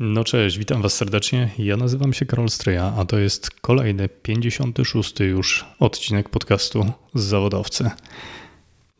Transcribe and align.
No 0.00 0.24
cześć, 0.24 0.58
witam 0.58 0.82
Was 0.82 0.94
serdecznie. 0.94 1.50
Ja 1.58 1.76
nazywam 1.76 2.12
się 2.12 2.26
Karol 2.26 2.48
Stryja, 2.48 2.94
a 2.98 3.04
to 3.04 3.18
jest 3.18 3.50
kolejny 3.50 4.08
56 4.08 5.20
już 5.20 5.64
odcinek 5.78 6.28
podcastu 6.28 6.92
z 7.14 7.22
Zawodowcy. 7.22 7.90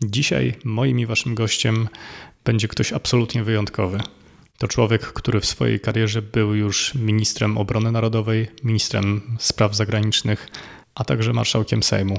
Dzisiaj 0.02 0.54
moim 0.64 1.00
i 1.00 1.06
Waszym 1.06 1.34
gościem 1.34 1.88
będzie 2.44 2.68
ktoś 2.68 2.92
absolutnie 2.92 3.44
wyjątkowy. 3.44 4.00
To 4.58 4.68
człowiek, 4.68 5.02
który 5.02 5.40
w 5.40 5.46
swojej 5.46 5.80
karierze 5.80 6.22
był 6.22 6.54
już 6.54 6.94
ministrem 6.94 7.58
obrony 7.58 7.92
narodowej, 7.92 8.48
ministrem 8.64 9.20
spraw 9.38 9.76
zagranicznych, 9.76 10.48
a 10.94 11.04
także 11.04 11.32
marszałkiem 11.32 11.82
Sejmu. 11.82 12.18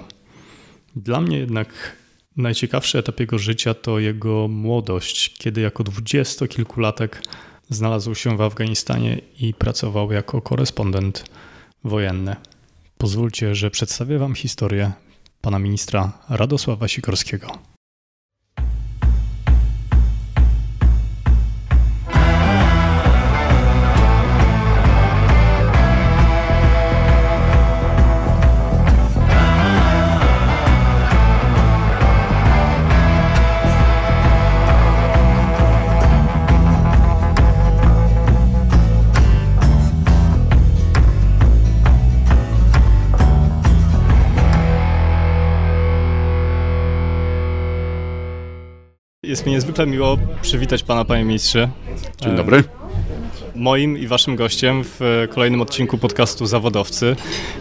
Dla 0.96 1.22
mnie 1.22 1.38
jednak 1.38 1.96
najciekawszy 2.38 2.98
etap 2.98 3.20
jego 3.20 3.38
życia 3.38 3.74
to 3.74 4.00
jego 4.00 4.48
młodość, 4.48 5.34
kiedy 5.38 5.62
jako 5.62 5.84
dwudziestokilkulatek 5.84 7.22
znalazł 7.70 8.16
się 8.16 8.38
w 8.38 8.42
Afganistanie 8.42 9.22
i 9.40 9.54
pracował 9.54 10.12
jako 10.12 10.42
korespondent 10.42 11.24
wojenny. 11.84 12.36
Pozwólcie, 12.98 13.56
że 13.56 13.72
przedstawię 13.72 14.20
Wam 14.20 14.36
historię 14.36 14.92
pana 15.42 15.60
ministra 15.60 16.12
Radosława 16.30 16.88
Sikorskiego. 16.88 17.48
Jest 49.30 49.46
mi 49.46 49.52
niezwykle 49.52 49.88
miło 49.88 50.18
przywitać 50.42 50.84
Pana, 50.84 51.06
Panie 51.06 51.24
Ministrze. 51.24 51.70
Dzień 52.22 52.36
dobry. 52.36 52.58
E, 52.58 52.64
moim 53.56 53.98
i 53.98 54.08
Waszym 54.08 54.36
gościem 54.36 54.84
w 54.84 55.28
kolejnym 55.30 55.62
odcinku 55.62 55.98
podcastu 55.98 56.46
Zawodowcy 56.46 57.16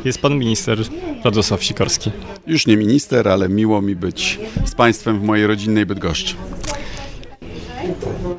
jest 0.05 0.21
Pan 0.21 0.39
Minister 0.39 0.79
Radosław 1.25 1.65
Sikorski. 1.65 2.11
Już 2.47 2.67
nie 2.67 2.77
minister, 2.77 3.29
ale 3.29 3.49
miło 3.49 3.83
mi 3.83 3.97
być 3.97 4.39
z 4.65 4.75
Państwem 4.75 5.21
w 5.21 5.23
mojej 5.23 5.47
rodzinnej 5.47 5.87
Bydgoszczy. 5.87 6.35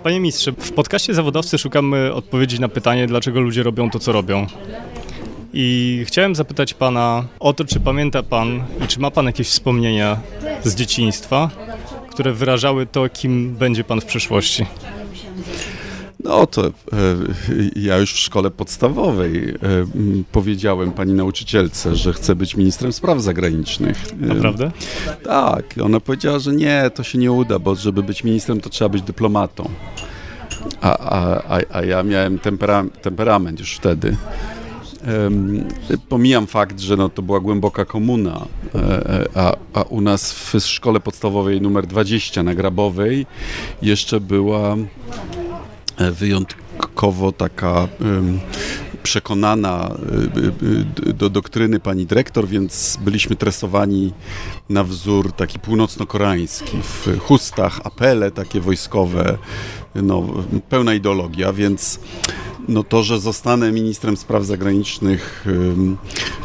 Panie 0.03 0.19
Ministrze, 0.19 0.51
w 0.51 0.71
podcaście 0.71 1.13
Zawodowcy 1.13 1.57
szukamy 1.57 2.13
odpowiedzi 2.13 2.59
na 2.59 2.69
pytanie, 2.69 3.07
dlaczego 3.07 3.41
ludzie 3.41 3.63
robią 3.63 3.89
to, 3.89 3.99
co 3.99 4.11
robią. 4.11 4.47
I 5.53 6.03
chciałem 6.07 6.35
zapytać 6.35 6.73
Pana 6.73 7.25
o 7.39 7.53
to, 7.53 7.65
czy 7.65 7.79
pamięta 7.79 8.23
Pan 8.23 8.63
i 8.85 8.87
czy 8.87 8.99
ma 8.99 9.11
Pan 9.11 9.25
jakieś 9.25 9.47
wspomnienia 9.47 10.19
z 10.63 10.75
dzieciństwa, 10.75 11.49
które 12.19 12.33
wyrażały 12.33 12.85
to, 12.85 13.09
kim 13.09 13.55
będzie 13.55 13.83
Pan 13.83 14.01
w 14.01 14.05
przyszłości? 14.05 14.65
No 16.23 16.47
to 16.47 16.67
e, 16.67 16.71
ja 17.75 17.97
już 17.97 18.13
w 18.13 18.19
szkole 18.19 18.51
podstawowej 18.51 19.49
e, 19.49 19.55
powiedziałem 20.31 20.91
pani 20.91 21.13
nauczycielce, 21.13 21.95
że 21.95 22.13
chcę 22.13 22.35
być 22.35 22.55
ministrem 22.55 22.93
spraw 22.93 23.21
zagranicznych. 23.21 23.97
Naprawdę? 24.19 24.71
E, 25.07 25.15
tak. 25.15 25.65
Ona 25.83 25.99
powiedziała, 25.99 26.39
że 26.39 26.53
nie, 26.53 26.91
to 26.95 27.03
się 27.03 27.17
nie 27.17 27.31
uda, 27.31 27.59
bo 27.59 27.75
żeby 27.75 28.03
być 28.03 28.23
ministrem, 28.23 28.61
to 28.61 28.69
trzeba 28.69 28.89
być 28.89 29.01
dyplomatą. 29.01 29.69
A, 30.81 30.97
a, 30.97 31.59
a 31.71 31.83
ja 31.83 32.03
miałem 32.03 32.39
tempera 32.39 32.85
temperament 33.01 33.59
już 33.59 33.75
wtedy. 33.75 34.17
Pomijam 36.09 36.47
fakt, 36.47 36.79
że 36.79 36.97
no, 36.97 37.09
to 37.09 37.21
była 37.21 37.39
głęboka 37.39 37.85
komuna, 37.85 38.45
e, 38.75 38.79
e, 38.79 39.25
a, 39.35 39.55
a 39.73 39.81
u 39.81 40.01
nas 40.01 40.33
w 40.33 40.59
szkole 40.59 40.99
podstawowej 40.99 41.61
numer 41.61 41.87
20 41.87 42.43
na 42.43 42.55
Grabowej 42.55 43.25
jeszcze 43.81 44.19
była 44.19 44.75
e, 45.97 46.11
wyjątkowo 46.11 47.31
taka 47.31 47.87
przekonana 49.03 49.91
do 51.15 51.29
doktryny 51.29 51.79
pani 51.79 52.05
dyrektor, 52.05 52.47
więc 52.47 52.97
byliśmy 53.01 53.35
tresowani 53.35 54.13
na 54.69 54.83
wzór 54.83 55.31
taki 55.33 55.59
północno-koreański, 55.59 56.77
w 56.83 57.19
chustach, 57.19 57.79
apele 57.83 58.31
takie 58.31 58.59
wojskowe, 58.59 59.37
no, 59.95 60.23
pełna 60.69 60.93
ideologia, 60.93 61.53
więc 61.53 61.99
no 62.69 62.83
to, 62.83 63.03
że 63.03 63.19
zostanę 63.19 63.71
ministrem 63.71 64.17
spraw 64.17 64.43
zagranicznych 64.45 65.45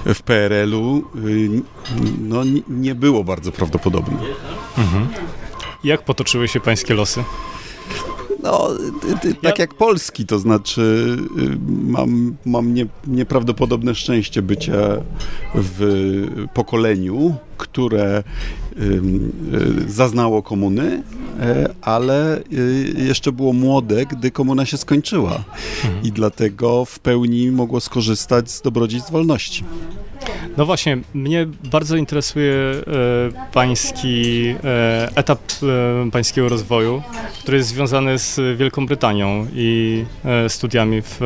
w 0.04 0.22
PRL-u, 0.24 1.02
no 2.20 2.42
nie 2.68 2.94
było 2.94 3.24
bardzo 3.24 3.52
prawdopodobne. 3.52 4.18
Mhm. 4.78 5.08
Jak 5.84 6.04
potoczyły 6.04 6.48
się 6.48 6.60
pańskie 6.60 6.94
losy? 6.94 7.24
No, 8.44 8.68
tak 9.42 9.58
jak 9.58 9.74
Polski, 9.74 10.26
to 10.26 10.38
znaczy 10.38 11.16
y, 11.38 11.58
mam, 11.68 12.36
mam 12.46 12.74
nie, 12.74 12.86
nieprawdopodobne 13.06 13.94
szczęście 13.94 14.42
bycia 14.42 14.76
w 15.54 15.80
pokoleniu, 16.54 17.34
które 17.56 18.22
y, 18.78 19.00
zaznało 19.88 20.42
komuny, 20.42 21.02
e, 21.40 21.74
ale 21.82 22.38
y, 22.52 22.94
jeszcze 22.96 23.32
było 23.32 23.52
młode, 23.52 24.06
gdy 24.06 24.30
komuna 24.30 24.66
się 24.66 24.76
skończyła 24.76 25.44
i 26.02 26.12
dlatego 26.12 26.84
w 26.84 26.98
pełni 26.98 27.50
mogło 27.50 27.80
skorzystać 27.80 28.50
z 28.50 28.62
dobrodziejstw 28.62 29.10
wolności. 29.10 29.64
No 30.56 30.66
właśnie, 30.66 30.98
mnie 31.14 31.46
bardzo 31.64 31.96
interesuje 31.96 32.52
e, 32.52 32.82
pański 33.52 34.46
e, 34.64 35.08
etap 35.14 35.40
e, 36.06 36.10
pańskiego 36.10 36.48
rozwoju, 36.48 37.02
który 37.40 37.56
jest 37.56 37.68
związany 37.68 38.18
z 38.18 38.58
Wielką 38.58 38.86
Brytanią 38.86 39.46
i 39.54 40.04
studiami 40.48 41.02
w, 41.02 41.16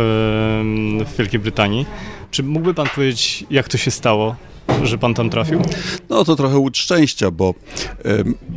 w 1.06 1.16
Wielkiej 1.18 1.40
Brytanii. 1.40 1.86
Czy 2.30 2.42
mógłby 2.42 2.74
pan 2.74 2.86
powiedzieć, 2.94 3.44
jak 3.50 3.68
to 3.68 3.78
się 3.78 3.90
stało? 3.90 4.36
że 4.82 4.98
pan 4.98 5.14
tam 5.14 5.30
trafił? 5.30 5.62
No 6.08 6.24
to 6.24 6.36
trochę 6.36 6.58
łód 6.58 6.76
szczęścia, 6.76 7.30
bo 7.30 7.54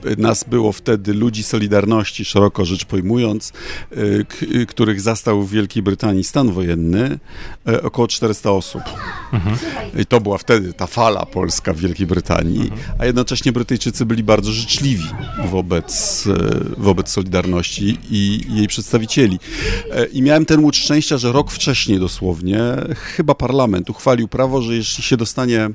y, 0.06 0.18
nas 0.18 0.44
było 0.44 0.72
wtedy 0.72 1.14
ludzi 1.14 1.44
Solidarności, 1.44 2.26
szeroko 2.26 2.66
rzecz 2.66 2.86
pojmując, 2.86 3.54
y, 4.52 4.66
których 4.66 5.02
zastał 5.02 5.44
w 5.44 5.52
Wielkiej 5.52 5.84
Brytanii 5.84 6.24
stan 6.24 6.52
wojenny, 6.52 7.20
y, 7.70 7.82
około 7.82 8.08
400 8.08 8.52
osób. 8.52 8.82
Mhm. 9.34 9.58
I 10.02 10.06
to 10.06 10.22
była 10.22 10.38
wtedy 10.38 10.74
ta 10.74 10.88
fala 10.88 11.26
polska 11.26 11.74
w 11.74 11.78
Wielkiej 11.78 12.08
Brytanii, 12.08 12.62
mhm. 12.62 12.82
a 13.00 13.06
jednocześnie 13.06 13.52
Brytyjczycy 13.52 14.06
byli 14.06 14.24
bardzo 14.24 14.52
życzliwi 14.52 15.06
wobec, 15.52 16.28
wobec 16.78 17.10
Solidarności 17.10 17.98
i 18.10 18.46
jej 18.50 18.68
przedstawicieli. 18.68 19.40
I 20.14 20.22
miałem 20.22 20.46
ten 20.46 20.60
łód 20.60 20.76
szczęścia, 20.76 21.18
że 21.18 21.32
rok 21.32 21.52
wcześniej 21.52 22.00
dosłownie 22.00 22.60
chyba 22.96 23.36
parlament 23.36 23.61
uchwalił 23.90 24.28
prawo, 24.28 24.62
że 24.62 24.76
jeśli 24.76 25.04
się 25.04 25.18
dostanie 25.18 25.70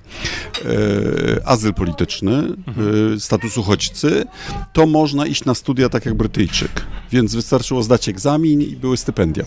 E, 0.64 1.48
azyl 1.48 1.74
polityczny, 1.74 2.32
mhm. 2.66 3.20
status 3.20 3.58
uchodźcy, 3.58 4.24
to 4.72 4.86
można 4.86 5.26
iść 5.26 5.44
na 5.44 5.54
studia 5.54 5.88
tak 5.88 6.06
jak 6.06 6.14
Brytyjczyk. 6.14 6.86
Więc 7.12 7.34
wystarczyło 7.34 7.82
zdać 7.82 8.08
egzamin 8.08 8.62
i 8.62 8.76
były 8.76 8.96
stypendia. 8.96 9.44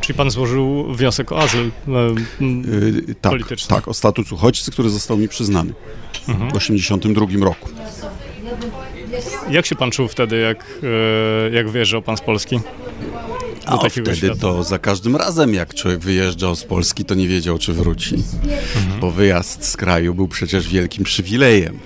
Czyli 0.00 0.16
pan 0.16 0.30
złożył 0.30 0.94
wniosek 0.94 1.32
o 1.32 1.38
azyl 1.38 1.70
e, 1.88 3.14
tak, 3.20 3.32
polityczny? 3.32 3.76
Tak, 3.76 3.88
o 3.88 3.94
status 3.94 4.32
uchodźcy, 4.32 4.70
który 4.70 4.90
został 4.90 5.16
mi 5.16 5.28
przyznany 5.28 5.72
mhm. 6.28 6.50
w 6.50 6.52
1982 6.52 7.44
roku. 7.44 7.70
Jak 9.50 9.66
się 9.66 9.74
pan 9.74 9.90
czuł 9.90 10.08
wtedy, 10.08 10.36
jak, 10.36 10.80
jak 11.52 11.68
wyjeżdżał 11.68 12.02
pan 12.02 12.16
z 12.16 12.20
Polski? 12.20 12.60
A 13.66 13.88
wtedy 13.88 14.16
świata. 14.16 14.40
to 14.40 14.62
za 14.62 14.78
każdym 14.78 15.16
razem, 15.16 15.54
jak 15.54 15.74
człowiek 15.74 16.00
wyjeżdżał 16.00 16.56
z 16.56 16.64
Polski, 16.64 17.04
to 17.04 17.14
nie 17.14 17.28
wiedział, 17.28 17.58
czy 17.58 17.72
wróci. 17.72 18.14
Mhm. 18.14 19.00
Bo 19.00 19.10
wyjazd 19.10 19.64
z 19.64 19.76
kraju 19.76 20.14
był 20.14 20.28
przecież 20.28 20.68
wielkim 20.68 21.04
przywilejem. 21.04 21.78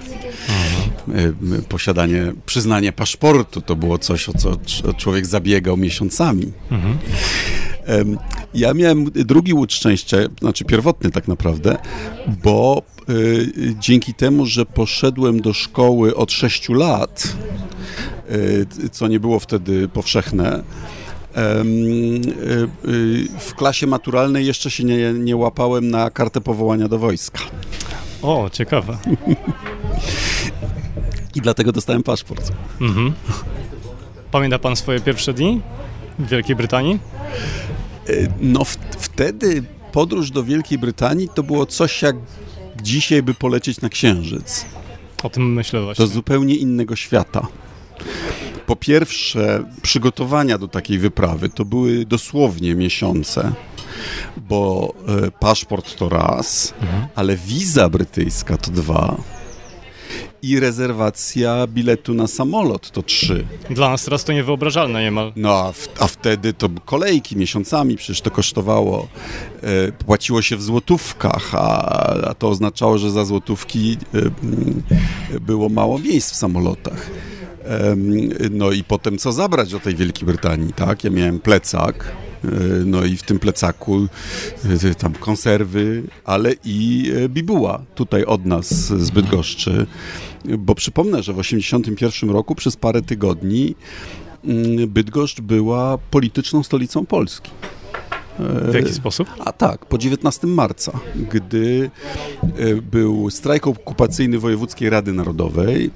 Mhm. 1.08 1.62
Posiadanie, 1.69 2.32
przyznanie 2.46 2.93
paszportu 2.93 3.60
to 3.60 3.76
było 3.76 3.99
coś, 3.99 4.28
o 4.28 4.32
co 4.32 4.56
człowiek 4.96 5.26
zabiegał 5.26 5.76
miesiącami. 5.76 6.52
Mhm. 6.70 6.99
Ja 8.55 8.75
miałem 8.75 9.05
drugi 9.05 9.52
łód 9.52 9.72
szczęścia, 9.72 10.16
znaczy 10.40 10.64
pierwotny 10.64 11.10
tak 11.10 11.28
naprawdę, 11.28 11.78
bo 12.44 12.82
y, 13.10 13.75
dzięki 13.78 14.14
temu, 14.14 14.46
że 14.46 14.66
poszedłem 14.66 15.40
do 15.40 15.52
szkoły 15.52 16.16
od 16.16 16.32
6 16.32 16.69
lat, 16.69 17.37
y, 18.31 18.88
co 18.88 19.08
nie 19.08 19.20
było 19.20 19.40
wtedy 19.40 19.88
powszechne, 19.88 20.62
E, 20.62 21.00
w 23.38 23.55
klasie 23.56 23.87
maturalnej 23.87 24.47
jeszcze 24.47 24.71
się 24.71 24.85
nie, 24.85 25.12
nie 25.12 25.37
łapałem 25.37 25.91
na 25.91 26.11
kartę 26.11 26.41
powołania 26.41 26.88
do 26.88 26.99
wojska. 26.99 27.41
O, 28.23 28.50
ciekawe. 28.53 28.99
I 31.35 31.41
dlatego 31.41 31.73
dostałem 31.73 32.03
paszport. 32.03 32.53
Mhm. 32.81 33.12
Pamięta 34.31 34.59
pan 34.59 34.77
swoje 34.77 35.00
pierwsze 35.00 35.35
dni 35.35 35.61
w 36.19 36.29
Wielkiej 36.29 36.56
Brytanii? 36.56 36.99
no 38.41 38.65
w, 38.65 38.77
wtedy 38.99 39.62
podróż 39.93 40.31
do 40.31 40.44
Wielkiej 40.44 40.79
Brytanii 40.79 41.29
to 41.35 41.43
było 41.43 41.67
coś 41.67 42.03
jak 42.03 42.17
dzisiaj 42.82 43.23
by 43.23 43.35
polecieć 43.35 43.81
na 43.81 43.88
Księżyc. 43.88 44.67
O 45.23 45.31
tym 45.31 45.53
myślę 45.53 45.82
właśnie. 45.82 46.05
Do 46.05 46.12
zupełnie 46.12 46.55
innego 46.55 46.97
świata. 46.97 47.47
Po 48.70 48.76
pierwsze, 48.76 49.64
przygotowania 49.82 50.58
do 50.58 50.69
takiej 50.69 50.99
wyprawy 50.99 51.49
to 51.49 51.64
były 51.64 52.06
dosłownie 52.06 52.75
miesiące, 52.75 53.52
bo 54.37 54.94
e, 55.26 55.31
paszport 55.31 55.96
to 55.96 56.08
raz, 56.08 56.75
mhm. 56.81 57.06
ale 57.14 57.37
wiza 57.37 57.88
brytyjska 57.88 58.56
to 58.56 58.70
dwa 58.70 59.17
i 60.43 60.61
rezerwacja 60.61 61.67
biletu 61.67 62.14
na 62.14 62.26
samolot 62.26 62.90
to 62.90 63.02
trzy. 63.02 63.46
Dla 63.70 63.90
nas 63.90 64.05
teraz 64.05 64.25
to 64.25 64.32
niewyobrażalne 64.32 65.02
niemal. 65.02 65.32
No, 65.37 65.58
a, 65.58 65.72
w, 65.72 65.88
a 65.99 66.06
wtedy 66.06 66.52
to 66.52 66.69
kolejki 66.84 67.37
miesiącami 67.37 67.96
przecież 67.96 68.20
to 68.20 68.31
kosztowało. 68.31 69.08
E, 69.62 69.93
płaciło 69.93 70.43
się 70.43 70.56
w 70.56 70.62
złotówkach, 70.62 71.55
a, 71.55 71.87
a, 72.28 72.34
to 72.34 72.49
oznaczało, 72.49 72.99
że 72.99 73.11
za 73.11 73.25
złotówki 73.25 73.96
e, 75.34 75.40
było 75.40 75.69
mało 75.69 75.99
miejsc 75.99 76.32
w 76.32 76.37
samolotach. 76.37 77.11
No 78.50 78.72
i 78.72 78.84
potem 78.84 79.18
co 79.18 79.32
zabrać 79.32 79.70
do 79.70 79.80
tej 79.80 79.96
Wielkiej 79.96 80.26
Brytanii, 80.26 80.72
tak? 80.72 81.04
Ja 81.04 81.10
miałem 81.10 81.40
plecak, 81.40 82.12
e, 82.44 82.48
no 82.84 83.04
i 83.04 83.16
w 83.16 83.22
tym 83.22 83.38
plecaku 83.38 84.06
e, 84.86 84.94
tam 84.94 85.12
konserwy, 85.12 86.02
ale 86.24 86.52
i 86.64 87.12
e, 87.16 87.28
bibuła 87.28 87.82
tutaj 87.94 88.24
od 88.24 88.46
nas 88.46 88.68
z 88.86 89.10
Bydgoszczy 89.10 89.86
bo 90.58 90.74
przypomnę, 90.74 91.22
że 91.22 91.32
w 91.32 91.36
1981 91.36 92.30
roku 92.30 92.54
przez 92.54 92.76
parę 92.76 93.02
tygodni 93.02 93.74
mm, 94.44 94.88
Bydgoszcz 94.88 95.40
była 95.40 95.98
polityczną 95.98 96.62
stolicą 96.62 97.06
Polski. 97.06 97.50
W 98.70 98.74
jaki 98.74 98.92
sposób? 98.92 99.28
A 99.38 99.52
tak, 99.52 99.86
po 99.86 99.98
19 99.98 100.46
marca, 100.46 100.92
gdy 101.30 101.90
był 102.92 103.30
strajk 103.30 103.66
okupacyjny 103.66 104.38
Wojewódzkiej 104.38 104.90
Rady 104.90 105.12
Narodowej, 105.12 105.90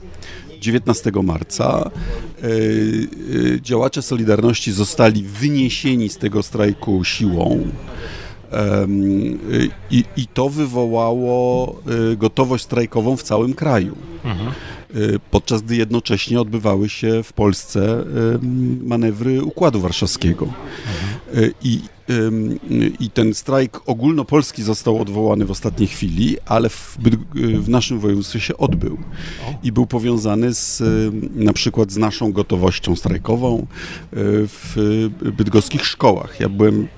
19 0.64 1.12
marca 1.22 1.90
e, 2.42 2.46
e, 2.46 3.60
działacze 3.60 4.02
Solidarności 4.02 4.72
zostali 4.72 5.22
wyniesieni 5.22 6.08
z 6.08 6.18
tego 6.18 6.42
strajku 6.42 7.04
siłą. 7.04 7.66
I, 9.90 10.04
I, 10.16 10.26
to 10.26 10.48
wywołało 10.48 11.76
y, 12.12 12.16
gotowość 12.16 12.64
strajkową 12.64 13.16
w 13.16 13.22
całym 13.22 13.54
kraju. 13.54 13.96
Mhm. 14.24 14.52
Podczas 15.30 15.62
gdy 15.62 15.76
jednocześnie 15.76 16.40
odbywały 16.40 16.88
się 16.88 17.22
w 17.22 17.32
Polsce 17.32 18.04
manewry 18.82 19.42
Układu 19.42 19.80
Warszawskiego. 19.80 20.44
Mhm. 20.44 21.52
I 21.62 21.80
i 23.00 23.10
ten 23.10 23.34
strajk 23.34 23.80
ogólnopolski 23.86 24.62
został 24.62 25.00
odwołany 25.00 25.44
w 25.44 25.50
ostatniej 25.50 25.88
chwili, 25.88 26.36
ale 26.46 26.68
w, 26.68 26.98
w, 27.34 27.68
naszym 27.68 28.00
województwie 28.00 28.40
się 28.40 28.56
odbył 28.56 28.98
i 29.62 29.72
był 29.72 29.86
powiązany 29.86 30.54
z, 30.54 30.82
na 31.34 31.52
przykład 31.52 31.92
z 31.92 31.96
naszą 31.96 32.32
gotowością 32.32 32.96
strajkową 32.96 33.58
e, 33.58 33.66
w 34.46 35.10
bydgoskich 35.36 35.86
szkołach. 35.86 36.40
Ja 36.40 36.48
byłem, 36.48 36.88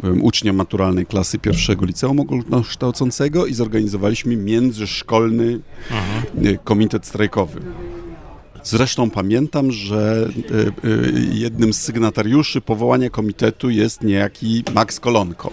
byłem 0.00 0.22
uczniem 0.22 0.56
maturalnej 0.56 1.06
klasy 1.06 1.38
pierwszego 1.38 1.86
liceum 1.86 2.20
ogólnokształcącego 2.20 3.46
i 3.46 3.54
zorganizowaliśmy 3.54 4.36
międzyszkolny 4.36 5.60
Aha. 5.90 6.22
E, 6.44 6.58
komitet 6.58 7.06
strajkowy. 7.06 7.60
Zresztą 8.62 9.10
pamiętam, 9.10 9.72
że 9.72 10.28
e, 10.50 10.88
e, 10.88 11.20
jednym 11.32 11.72
z 11.72 11.80
sygnatariuszy 11.80 12.60
powołania 12.60 13.10
komitetu 13.10 13.70
jest 13.70 14.02
niejaki 14.02 14.64
Max 14.74 15.00
Kolonko. 15.00 15.50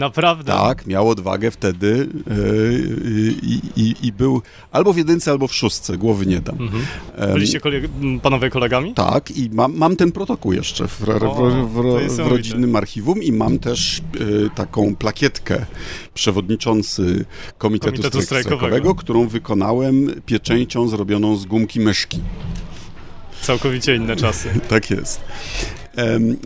Naprawdę? 0.00 0.52
Tak, 0.52 0.86
miał 0.86 1.08
odwagę 1.08 1.50
wtedy 1.50 2.08
yy, 2.26 3.34
i, 3.76 3.94
i, 4.02 4.12
był 4.12 4.42
albo 4.72 4.92
w 4.92 4.96
jedynce, 4.96 5.30
albo 5.30 5.48
w 5.48 5.54
szóstce, 5.54 5.98
głowy 5.98 6.26
nie 6.26 6.40
dam. 6.40 6.56
Mhm. 6.60 6.84
Byliście 7.32 7.60
koleg 7.60 7.84
panowie 8.22 8.50
kolegami? 8.50 8.94
Tak, 8.94 9.30
i 9.30 9.50
mam, 9.52 9.76
mam 9.76 9.96
ten 9.96 10.12
protokół 10.12 10.52
jeszcze 10.52 10.88
w, 10.88 11.08
o, 11.08 11.50
w, 11.66 12.08
w, 12.08 12.16
w 12.16 12.18
rodzinnym 12.18 12.76
archiwum 12.76 13.22
i 13.22 13.32
mam 13.32 13.58
też 13.58 14.02
yy, 14.20 14.50
taką 14.54 14.96
plakietkę 14.96 15.66
przewodniczący 16.14 17.24
Komitetu, 17.58 17.90
Komitetu 17.90 18.22
Strajkowego, 18.22 18.56
Strajkowego, 18.56 18.94
którą 18.94 19.28
wykonałem 19.28 20.22
pieczęcią 20.26 20.88
zrobioną 20.88 21.36
z 21.36 21.46
gumki 21.46 21.80
myszki. 21.80 22.20
Całkowicie 23.42 23.96
inne 23.96 24.16
czasy. 24.16 24.60
tak 24.68 24.90
jest. 24.90 25.20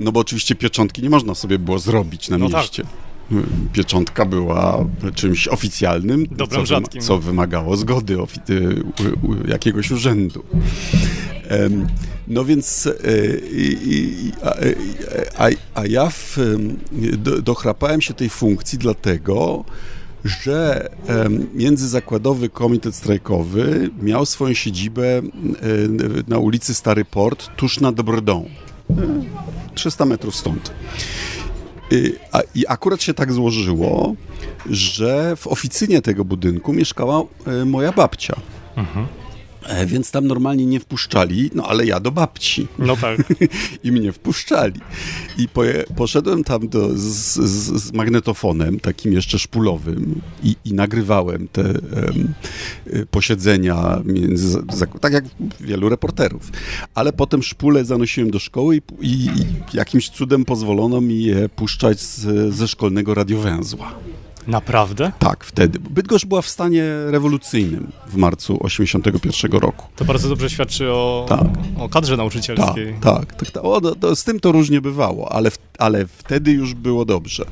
No 0.00 0.12
bo 0.12 0.20
oczywiście 0.20 0.54
pieczątki 0.54 1.02
nie 1.02 1.10
można 1.10 1.34
sobie 1.34 1.58
było 1.58 1.78
zrobić 1.78 2.28
na 2.28 2.38
no 2.38 2.50
tak. 2.50 2.60
mieście. 2.60 2.82
Tak 2.82 3.13
pieczątka 3.72 4.24
była 4.24 4.84
czymś 5.14 5.48
oficjalnym, 5.48 6.26
co, 6.50 6.66
rzadkim. 6.66 7.02
co 7.02 7.18
wymagało 7.18 7.76
zgody 7.76 8.16
jakiegoś 9.48 9.90
urzędu. 9.90 10.44
No 12.28 12.44
więc 12.44 12.86
e, 12.86 12.90
a, 15.38 15.48
a 15.74 15.86
ja 15.86 16.10
w, 16.10 16.38
dochrapałem 17.42 18.00
się 18.00 18.14
tej 18.14 18.28
funkcji 18.30 18.78
dlatego, 18.78 19.64
że 20.24 20.88
Międzyzakładowy 21.54 22.48
Komitet 22.48 22.94
Strajkowy 22.94 23.90
miał 24.02 24.26
swoją 24.26 24.54
siedzibę 24.54 25.22
na 26.28 26.38
ulicy 26.38 26.74
Stary 26.74 27.04
Port, 27.04 27.50
tuż 27.56 27.80
nad 27.80 28.02
Brdą. 28.02 28.48
300 29.74 30.04
metrów 30.04 30.36
stąd. 30.36 30.70
Y, 31.92 32.18
I 32.54 32.66
akurat 32.68 33.02
się 33.02 33.14
tak 33.14 33.32
złożyło, 33.32 34.14
że 34.70 35.36
w 35.36 35.46
oficynie 35.46 36.02
tego 36.02 36.24
budynku 36.24 36.72
mieszkała 36.72 37.22
y, 37.62 37.64
moja 37.64 37.92
babcia. 37.92 38.36
Mhm. 38.76 39.06
E, 39.66 39.86
więc 39.86 40.10
tam 40.10 40.26
normalnie 40.26 40.66
nie 40.66 40.80
wpuszczali, 40.80 41.50
no 41.54 41.66
ale 41.68 41.86
ja 41.86 42.00
do 42.00 42.10
babci. 42.10 42.68
No 42.78 42.96
tak. 42.96 43.20
I 43.84 43.92
mnie 43.92 44.12
wpuszczali. 44.12 44.80
I 45.38 45.48
poje, 45.48 45.84
poszedłem 45.96 46.44
tam 46.44 46.68
do, 46.68 46.88
z, 46.98 47.34
z, 47.34 47.82
z, 47.82 47.92
magnetofonem, 47.92 48.80
takim 48.80 49.12
jeszcze 49.12 49.38
szpulowym 49.38 50.20
i, 50.42 50.56
i 50.64 50.74
nagrywałem 50.74 51.48
te 51.48 51.62
um, 51.62 52.34
posiedzenia, 53.10 54.00
między, 54.04 54.62
tak 55.00 55.12
jak 55.12 55.24
wielu 55.60 55.88
reporterów. 55.88 56.50
Ale 56.94 57.12
potem 57.12 57.42
szpule 57.42 57.84
zanosiłem 57.84 58.30
do 58.30 58.38
szkoły 58.38 58.76
i, 58.76 58.80
i, 59.06 59.24
i 59.26 59.30
jakimś 59.74 60.10
cudem 60.10 60.44
pozwolono 60.44 61.00
mi 61.00 61.22
je 61.22 61.48
puszczać 61.48 62.00
z, 62.00 62.54
ze 62.54 62.68
szkolnego 62.68 63.14
radiowęzła. 63.14 63.94
Naprawdę? 64.46 65.12
Tak, 65.18 65.44
wtedy. 65.44 65.78
Bydgoszcz 65.78 66.26
była 66.26 66.42
w 66.42 66.48
stanie 66.48 66.84
rewolucyjnym 67.06 67.92
w 68.06 68.16
marcu 68.16 68.58
81 68.60 69.52
roku. 69.52 69.86
To 69.96 70.04
bardzo 70.04 70.28
dobrze 70.28 70.50
świadczy 70.50 70.90
o, 70.90 71.26
tak. 71.28 71.48
o 71.78 71.88
kadrze 71.88 72.16
nauczycielskiej. 72.16 72.94
Tak, 73.00 73.18
tak. 73.18 73.34
tak, 73.34 73.50
tak. 73.50 73.64
O, 73.64 73.80
to, 73.80 73.94
to 73.94 74.16
z 74.16 74.24
tym 74.24 74.40
to 74.40 74.52
różnie 74.52 74.80
bywało, 74.80 75.32
ale, 75.32 75.50
w, 75.50 75.58
ale 75.78 76.06
wtedy 76.06 76.52
już 76.52 76.74
było 76.74 77.04
dobrze, 77.04 77.44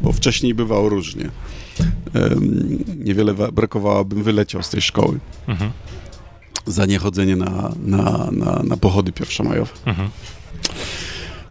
bo 0.00 0.12
wcześniej 0.12 0.54
bywało 0.54 0.88
różnie. 0.88 1.30
Um, 2.14 2.84
niewiele 3.04 3.34
brakowało, 3.34 4.04
bym 4.04 4.22
wyleciał 4.22 4.62
z 4.62 4.68
tej 4.68 4.82
szkoły. 4.82 5.18
Mhm. 5.46 5.70
Za 6.66 6.86
niechodzenie 6.86 7.36
na, 7.36 7.72
na, 7.86 8.28
na, 8.32 8.62
na 8.62 8.76
pochody 8.76 9.12
pierwszomajowe. 9.12 9.72
Mhm. 9.86 10.10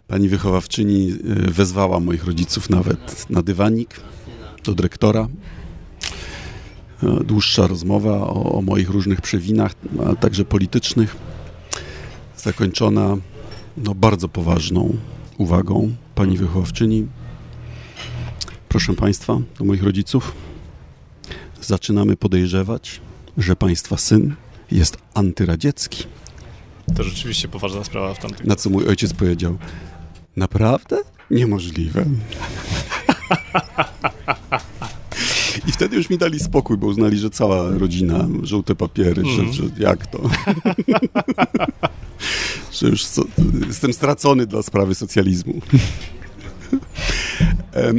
Pani 0.08 0.28
wychowawczyni 0.28 1.10
y, 1.10 1.50
wezwała 1.50 2.00
moich 2.00 2.24
rodziców 2.24 2.70
nawet 2.70 3.30
na 3.30 3.42
dywanik 3.42 4.00
do 4.64 4.74
dyrektora. 4.74 5.28
E, 7.02 7.24
dłuższa 7.24 7.66
rozmowa 7.66 8.10
o, 8.10 8.52
o 8.52 8.62
moich 8.62 8.90
różnych 8.90 9.20
przewinach, 9.20 9.72
a 10.06 10.16
także 10.16 10.44
politycznych, 10.44 11.16
zakończona 12.36 13.16
no, 13.76 13.94
bardzo 13.94 14.28
poważną 14.28 14.96
uwagą 15.38 15.94
pani 16.14 16.36
wychowawczyni. 16.36 17.06
Proszę 18.68 18.94
Państwa, 18.94 19.38
do 19.58 19.64
moich 19.64 19.82
rodziców, 19.82 20.32
zaczynamy 21.60 22.16
podejrzewać, 22.16 23.00
że 23.38 23.56
Państwa 23.56 23.96
syn 23.96 24.34
jest 24.70 24.96
antyradziecki. 25.14 26.04
To 26.96 27.02
rzeczywiście 27.02 27.48
poważna 27.48 27.84
sprawa 27.84 28.14
w 28.14 28.18
tamtym. 28.18 28.46
Na 28.46 28.56
co 28.56 28.70
mój 28.70 28.86
ojciec 28.86 29.12
powiedział: 29.12 29.58
Naprawdę? 30.36 30.98
Niemożliwe. 31.30 32.04
I 35.68 35.72
wtedy 35.72 35.96
już 35.96 36.10
mi 36.10 36.18
dali 36.18 36.40
spokój, 36.40 36.76
bo 36.76 36.86
uznali, 36.86 37.18
że 37.18 37.30
cała 37.30 37.70
rodzina, 37.70 38.28
żółte 38.42 38.74
papiery, 38.74 39.22
mm. 39.22 39.34
że, 39.34 39.42
mhm. 39.42 39.52
że 39.52 39.84
jak 39.84 40.06
to? 40.06 40.20
że 42.80 42.88
już 42.88 43.04
so, 43.04 43.22
jestem 43.66 43.92
stracony 43.92 44.46
dla 44.46 44.62
sprawy 44.62 44.94
socjalizmu. 44.94 45.60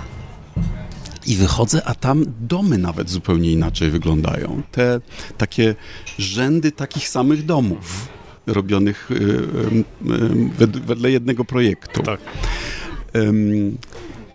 I 1.27 1.35
wychodzę, 1.35 1.81
a 1.85 1.95
tam 1.95 2.25
domy 2.39 2.77
nawet 2.77 3.09
zupełnie 3.09 3.51
inaczej 3.51 3.89
wyglądają. 3.89 4.61
Te 4.71 5.01
takie 5.37 5.75
rzędy 6.17 6.71
takich 6.71 7.07
samych 7.07 7.45
domów 7.45 8.07
robionych 8.47 9.09
e, 9.11 10.71
wedle 10.85 11.11
jednego 11.11 11.45
projektu. 11.45 12.03
Tak. 12.03 12.19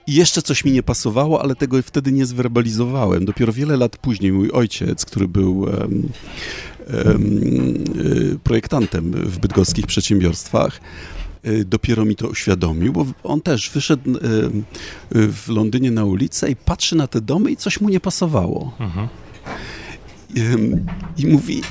I 0.07 0.15
jeszcze 0.15 0.43
coś 0.43 0.65
mi 0.65 0.73
nie 0.73 0.83
pasowało, 0.83 1.43
ale 1.43 1.57
tego 1.57 1.83
wtedy 1.83 2.13
nie 2.13 2.27
zwerbalizowałem. 2.27 3.25
Dopiero 3.25 3.53
wiele 3.53 3.77
lat 3.77 3.97
później 3.97 4.33
mój 4.33 4.51
ojciec, 4.51 5.05
który 5.05 5.29
był 5.29 5.59
um, 5.59 6.09
um, 7.05 8.39
projektantem 8.45 9.13
w 9.13 9.39
bydgoskich 9.39 9.87
przedsiębiorstwach, 9.87 10.81
e, 11.43 11.65
dopiero 11.65 12.05
mi 12.05 12.17
to 12.17 12.29
uświadomił, 12.29 12.93
bo 12.93 13.07
on 13.23 13.41
też 13.41 13.71
wyszedł 13.71 14.13
w 15.11 15.49
Londynie 15.49 15.91
na 15.91 16.05
ulicę 16.05 16.51
i 16.51 16.57
patrzy 16.57 16.97
na 16.97 17.07
te 17.07 17.21
domy 17.21 17.51
i 17.51 17.57
coś 17.57 17.81
mu 17.81 17.89
nie 17.89 18.01
pasowało. 18.01 18.73
Mhm. 18.81 19.09
I, 20.35 20.43
I 21.23 21.27
mówi, 21.27 21.63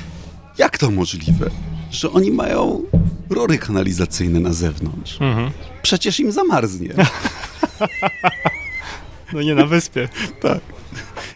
jak 0.58 0.78
to 0.78 0.90
możliwe, 0.90 1.50
że 1.90 2.10
oni 2.10 2.30
mają 2.30 2.82
rury 3.30 3.58
kanalizacyjne 3.58 4.40
na 4.40 4.52
zewnątrz? 4.52 5.20
Mhm. 5.20 5.50
Przecież 5.82 6.20
im 6.20 6.32
zamarznie. 6.32 6.94
No 9.32 9.42
nie 9.42 9.54
na 9.54 9.66
wyspie. 9.66 10.08
tak. 10.42 10.60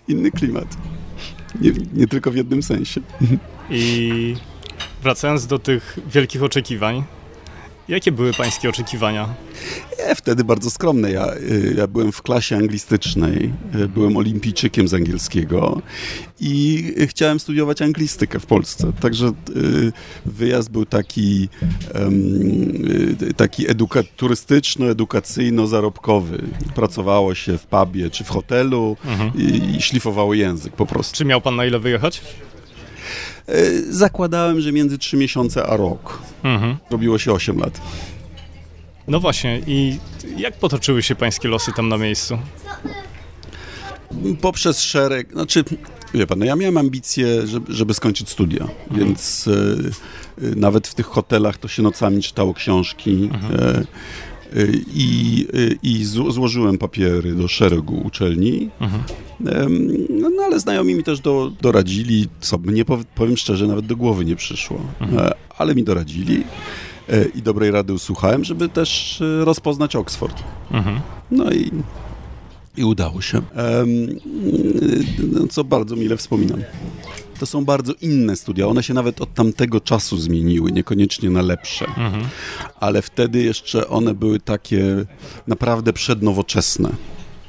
Inny 0.08 0.30
klimat. 0.30 0.76
Nie, 1.60 1.70
nie 1.94 2.06
tylko 2.06 2.30
w 2.30 2.36
jednym 2.36 2.62
sensie. 2.62 3.00
I 3.70 4.34
wracając 5.02 5.46
do 5.46 5.58
tych 5.58 5.98
wielkich 6.06 6.42
oczekiwań, 6.42 7.04
Jakie 7.90 8.12
były 8.12 8.32
pańskie 8.32 8.68
oczekiwania? 8.68 9.28
Wtedy 10.16 10.44
bardzo 10.44 10.70
skromne. 10.70 11.10
Ja, 11.10 11.34
y, 11.34 11.74
ja 11.76 11.86
byłem 11.86 12.12
w 12.12 12.22
klasie 12.22 12.56
anglistycznej, 12.56 13.52
y, 13.74 13.88
byłem 13.88 14.16
olimpijczykiem 14.16 14.88
z 14.88 14.94
angielskiego 14.94 15.82
i 16.40 16.84
chciałem 17.06 17.40
studiować 17.40 17.82
anglistykę 17.82 18.40
w 18.40 18.46
Polsce. 18.46 18.92
Także 19.00 19.28
y, 19.28 19.32
wyjazd 20.26 20.70
był 20.70 20.86
taki, 20.86 21.48
taki 23.36 23.68
eduka- 23.68 24.04
turystyczno-edukacyjno-zarobkowy. 24.16 26.42
Pracowało 26.74 27.34
się 27.34 27.58
w 27.58 27.66
pubie 27.66 28.10
czy 28.10 28.24
w 28.24 28.28
hotelu 28.28 28.96
mhm. 29.04 29.32
i, 29.38 29.76
i 29.76 29.82
szlifowało 29.82 30.34
język 30.34 30.72
po 30.72 30.86
prostu. 30.86 31.16
Czy 31.16 31.24
miał 31.24 31.40
pan 31.40 31.56
na 31.56 31.66
ile 31.66 31.78
wyjechać? 31.78 32.22
E, 33.50 33.92
zakładałem, 33.92 34.60
że 34.60 34.72
między 34.72 34.98
3 34.98 35.16
miesiące 35.16 35.66
a 35.66 35.76
rok. 35.76 36.22
Mhm. 36.42 36.76
Robiło 36.90 37.18
się 37.18 37.32
8 37.32 37.58
lat. 37.58 37.80
No 39.08 39.20
właśnie, 39.20 39.60
i 39.66 39.98
jak 40.36 40.58
potoczyły 40.58 41.02
się 41.02 41.14
pańskie 41.14 41.48
losy 41.48 41.72
tam 41.72 41.88
na 41.88 41.98
miejscu? 41.98 42.38
Poprzez 44.40 44.80
szereg, 44.80 45.32
znaczy, 45.32 45.64
wie 46.14 46.26
pan, 46.26 46.38
no 46.38 46.44
ja 46.44 46.56
miałem 46.56 46.78
ambicje, 46.78 47.46
żeby, 47.46 47.74
żeby 47.74 47.94
skończyć 47.94 48.28
studia, 48.28 48.62
mhm. 48.62 49.00
więc 49.00 49.48
e, 49.48 50.46
e 50.46 50.54
nawet 50.56 50.88
w 50.88 50.94
tych 50.94 51.06
hotelach 51.06 51.58
to 51.58 51.68
się 51.68 51.82
nocami 51.82 52.22
czytało 52.22 52.54
książki. 52.54 53.30
Mhm. 53.32 53.60
E, 53.60 53.84
i, 54.94 55.46
i 55.82 56.04
złożyłem 56.04 56.78
papiery 56.78 57.34
do 57.34 57.48
szeregu 57.48 58.02
uczelni. 58.04 58.70
Mhm. 58.80 59.02
No, 60.10 60.30
no, 60.30 60.42
ale 60.42 60.60
znajomi 60.60 60.94
mi 60.94 61.04
też 61.04 61.20
do, 61.20 61.52
doradzili, 61.60 62.28
co 62.40 62.58
mnie 62.58 62.84
powiem 63.14 63.36
szczerze, 63.36 63.66
nawet 63.66 63.86
do 63.86 63.96
głowy 63.96 64.24
nie 64.24 64.36
przyszło, 64.36 64.80
mhm. 65.00 65.26
E, 65.26 65.32
ale 65.58 65.74
mi 65.74 65.84
doradzili 65.84 66.44
e, 67.08 67.24
i 67.24 67.42
dobrej 67.42 67.70
rady 67.70 67.92
usłuchałem, 67.92 68.44
żeby 68.44 68.68
też 68.68 69.20
e, 69.20 69.44
rozpoznać 69.44 69.96
Oxford. 69.96 70.42
Mhm. 70.70 71.00
No 71.30 71.52
i, 71.52 71.70
i 72.76 72.84
udało 72.84 73.20
się. 73.20 73.42
No, 75.32 75.46
co 75.46 75.64
bardzo 75.64 75.96
mile 75.96 76.16
wspominam 76.16 76.60
to 77.40 77.46
są 77.46 77.64
bardzo 77.64 77.92
inne 78.00 78.36
studia. 78.36 78.66
One 78.66 78.82
się 78.82 78.94
nawet 78.94 79.20
od 79.20 79.34
tamtego 79.34 79.80
czasu 79.80 80.16
zmieniły, 80.16 80.72
niekoniecznie 80.72 81.30
na 81.30 81.42
lepsze. 81.42 81.86
Mhm. 81.86 82.24
Ale 82.80 83.02
wtedy 83.02 83.42
jeszcze 83.42 83.88
one 83.88 84.14
były 84.14 84.40
takie 84.40 85.04
naprawdę 85.46 85.92
przednowoczesne. 85.92 86.90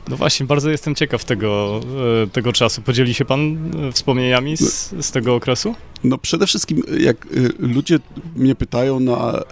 No 0.10 0.18
właśnie, 0.18 0.46
bardzo 0.46 0.70
jestem 0.70 0.96
ciekaw 0.96 1.26
tego, 1.26 1.82
e, 2.24 2.28
tego 2.28 2.54
czasu. 2.54 2.82
Podzieli 2.82 3.14
się 3.14 3.26
pan 3.26 3.58
e, 3.88 3.92
wspomnieniami 3.92 4.58
z, 4.58 4.94
z 5.02 5.12
tego 5.12 5.36
okresu? 5.36 5.76
No 6.04 6.18
przede 6.18 6.48
wszystkim, 6.48 6.84
jak 7.00 7.26
e, 7.26 7.30
ludzie 7.60 8.00
mnie 8.36 8.56
pytają, 8.56 9.00
no 9.00 9.18
a, 9.18 9.44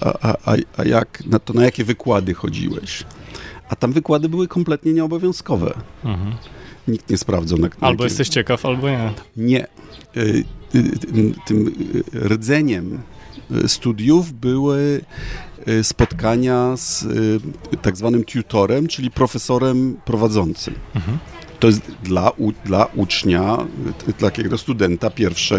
a, 0.00 0.34
a, 0.44 0.56
a 0.76 0.84
jak, 0.84 1.22
na 1.26 1.38
to 1.38 1.52
na 1.52 1.64
jakie 1.64 1.84
wykłady 1.84 2.34
chodziłeś? 2.34 3.04
A 3.68 3.76
tam 3.76 3.92
wykłady 3.92 4.28
były 4.28 4.48
kompletnie 4.48 4.92
nieobowiązkowe. 4.92 5.74
Mhm 6.04 6.34
nikt 6.88 7.10
nie 7.10 7.18
sprawdzał. 7.18 7.58
Na, 7.58 7.68
na 7.68 7.74
albo 7.80 8.04
jesteś 8.04 8.28
ciekaw, 8.28 8.66
albo 8.66 8.90
nie. 8.90 9.12
Nie. 9.36 9.66
Y, 10.16 10.44
tym 11.46 11.72
rdzeniem 12.14 12.98
studiów 13.66 14.32
były 14.32 15.00
spotkania 15.82 16.76
z 16.76 17.06
tak 17.82 17.96
zwanym 17.96 18.24
tutorem, 18.24 18.86
czyli 18.86 19.10
profesorem 19.10 19.96
prowadzącym. 20.04 20.74
Mhm. 20.94 21.18
To 21.60 21.66
jest 21.66 21.92
dla, 22.02 22.30
u, 22.30 22.52
dla 22.64 22.84
ucznia, 22.84 23.56
dla 24.18 24.30
takiego 24.30 24.58
studenta 24.58 25.10
pierwsze 25.10 25.58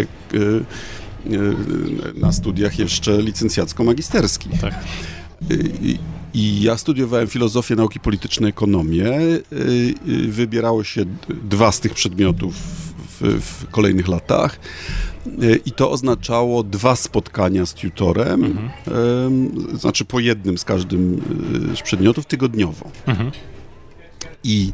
na 2.15 2.31
studiach 2.31 2.79
jeszcze 2.79 3.17
licencjacko-magisterskich. 3.17 4.61
Tak. 4.61 4.73
I 6.35 6.61
ja 6.61 6.77
studiowałem 6.77 7.27
filozofię, 7.27 7.75
nauki 7.75 7.99
polityczne, 7.99 8.47
ekonomię. 8.47 9.05
Y, 9.05 9.43
y, 10.07 10.31
wybierało 10.31 10.83
się 10.83 11.05
dwa 11.43 11.71
z 11.71 11.79
tych 11.79 11.93
przedmiotów 11.93 12.55
w, 13.21 13.41
w 13.41 13.69
kolejnych 13.71 14.07
latach. 14.07 14.59
Y, 15.43 15.59
I 15.65 15.71
to 15.71 15.91
oznaczało 15.91 16.63
dwa 16.63 16.95
spotkania 16.95 17.65
z 17.65 17.73
tutorem, 17.73 18.43
mhm. 18.43 19.77
znaczy 19.77 20.05
po 20.05 20.19
jednym 20.19 20.57
z 20.57 20.65
każdym 20.65 21.21
z 21.75 21.81
przedmiotów 21.81 22.25
tygodniowo. 22.25 22.91
Mhm. 23.05 23.31
I 24.43 24.71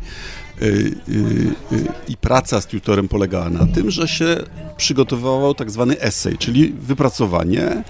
I 2.07 2.17
praca 2.17 2.61
z 2.61 2.65
tutorem 2.65 3.07
polegała 3.07 3.49
na 3.49 3.65
tym, 3.65 3.91
że 3.91 4.07
się 4.07 4.37
przygotowywał 4.77 5.53
tak 5.53 5.71
zwany 5.71 5.99
essay, 5.99 6.37
czyli 6.37 6.73
wypracowanie 6.81 7.83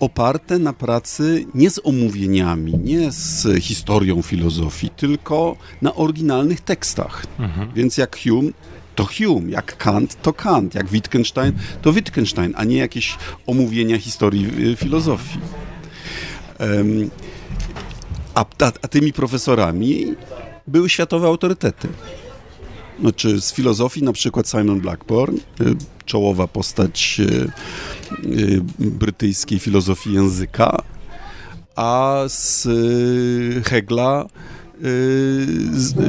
oparte 0.00 0.58
na 0.58 0.72
pracy 0.72 1.46
nie 1.54 1.70
z 1.70 1.80
omówieniami, 1.84 2.74
nie 2.84 3.12
z 3.12 3.62
historią 3.62 4.22
filozofii, 4.22 4.90
tylko 4.90 5.56
na 5.82 5.94
oryginalnych 5.94 6.60
tekstach. 6.60 7.26
Mhm. 7.38 7.72
Więc 7.74 7.98
jak 7.98 8.18
Hume, 8.22 8.50
to 8.94 9.04
Hume, 9.18 9.50
jak 9.50 9.76
Kant, 9.76 10.22
to 10.22 10.32
Kant, 10.32 10.74
jak 10.74 10.88
Wittgenstein, 10.88 11.52
to 11.82 11.92
Wittgenstein, 11.92 12.52
a 12.56 12.64
nie 12.64 12.76
jakieś 12.76 13.16
omówienia 13.46 13.98
historii 13.98 14.76
filozofii. 14.76 15.38
Um, 16.60 17.10
a, 18.34 18.44
a 18.82 18.88
tymi 18.88 19.12
profesorami 19.12 20.14
były 20.68 20.88
światowe 20.88 21.26
autorytety. 21.26 21.88
Znaczy 23.00 23.40
z 23.40 23.52
filozofii 23.52 24.02
na 24.02 24.12
przykład 24.12 24.48
Simon 24.48 24.80
Blackburn, 24.80 25.36
y, 25.36 25.40
czołowa 26.04 26.46
postać 26.46 27.20
y, 27.20 27.50
y, 28.24 28.60
brytyjskiej 28.78 29.58
filozofii 29.58 30.12
języka, 30.12 30.82
a 31.76 32.22
z 32.26 32.68
Hegla 33.66 34.26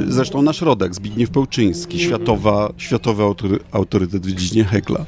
zresztą 0.07 0.41
nasz 0.41 0.61
rodek, 0.61 0.95
Zbigniew 0.95 1.29
Pełczyński, 1.29 1.99
światowa, 1.99 2.73
światowy 2.77 3.23
autorytet 3.71 4.27
w 4.27 4.31
dziedzinie 4.31 4.63
Hegla. 4.63 5.05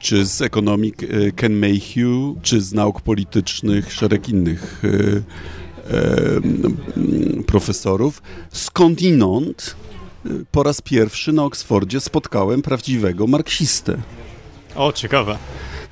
Czy 0.00 0.24
z 0.24 0.42
ekonomii 0.42 0.92
Ken 1.36 1.58
Mayhew, 1.58 2.42
czy 2.42 2.60
z 2.60 2.72
nauk 2.72 3.00
politycznych 3.00 3.92
szereg 3.92 4.28
innych 4.28 4.82
profesorów. 7.46 8.22
Skądinąd 8.52 9.76
po 10.50 10.62
raz 10.62 10.80
pierwszy 10.80 11.32
na 11.32 11.44
Oksfordzie 11.44 12.00
spotkałem 12.00 12.62
prawdziwego 12.62 13.26
marksistę. 13.26 13.96
O, 14.80 14.92
ciekawe. 14.92 15.38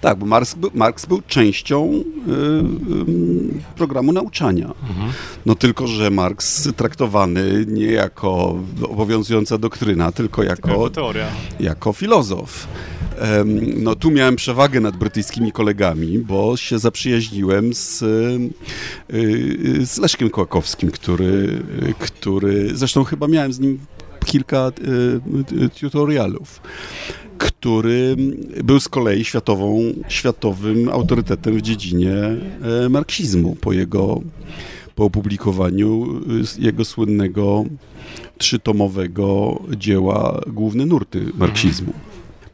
Tak, 0.01 0.19
bo 0.19 0.27
Marx 0.27 0.55
był, 0.55 0.71
Marx 0.75 1.07
był 1.07 1.23
częścią 1.27 1.93
y, 1.93 2.31
y, 2.31 3.75
programu 3.77 4.13
nauczania. 4.13 4.67
Mhm. 4.67 5.13
No 5.47 5.55
tylko, 5.55 5.87
że 5.87 6.11
Marx 6.11 6.69
traktowany 6.77 7.65
nie 7.67 7.87
jako 7.87 8.59
obowiązująca 8.91 9.59
doktryna, 9.59 10.13
tylko 10.13 10.43
jako, 10.43 10.91
teoria. 10.91 11.27
Jako 11.61 11.93
filozof. 11.93 12.69
No 13.77 13.95
tu 13.95 14.11
miałem 14.11 14.37
przewagę 14.37 14.81
nad 14.81 14.97
brytyjskimi 14.97 15.53
kolegami, 15.53 16.19
bo 16.19 16.57
się 16.57 16.79
zaprzyjaźniłem 16.79 17.75
z, 17.75 18.03
y, 18.03 19.87
z 19.87 19.99
Leszkiem 19.99 20.31
Kołakowskim, 20.31 20.91
który, 20.91 21.63
który 21.99 22.77
zresztą 22.77 23.05
chyba 23.05 23.29
miałem 23.29 23.53
z 23.53 23.61
nim 23.61 23.79
kilka 24.25 24.73
tutorialów 25.81 26.61
który 27.39 28.17
był 28.65 28.81
z 28.81 28.89
kolei 28.89 29.25
światową, 29.25 29.83
światowym 30.09 30.89
autorytetem 30.89 31.57
w 31.59 31.63
dziedzinie 31.63 32.13
e, 32.15 32.89
marksizmu 32.89 33.57
po 33.61 33.73
jego 33.73 34.21
po 34.95 35.05
opublikowaniu 35.05 36.21
e, 36.59 36.63
jego 36.63 36.85
słynnego 36.85 37.65
trzytomowego 38.39 39.61
dzieła 39.77 40.41
Główne 40.47 40.87
nurty 40.87 41.27
marksizmu. 41.35 41.93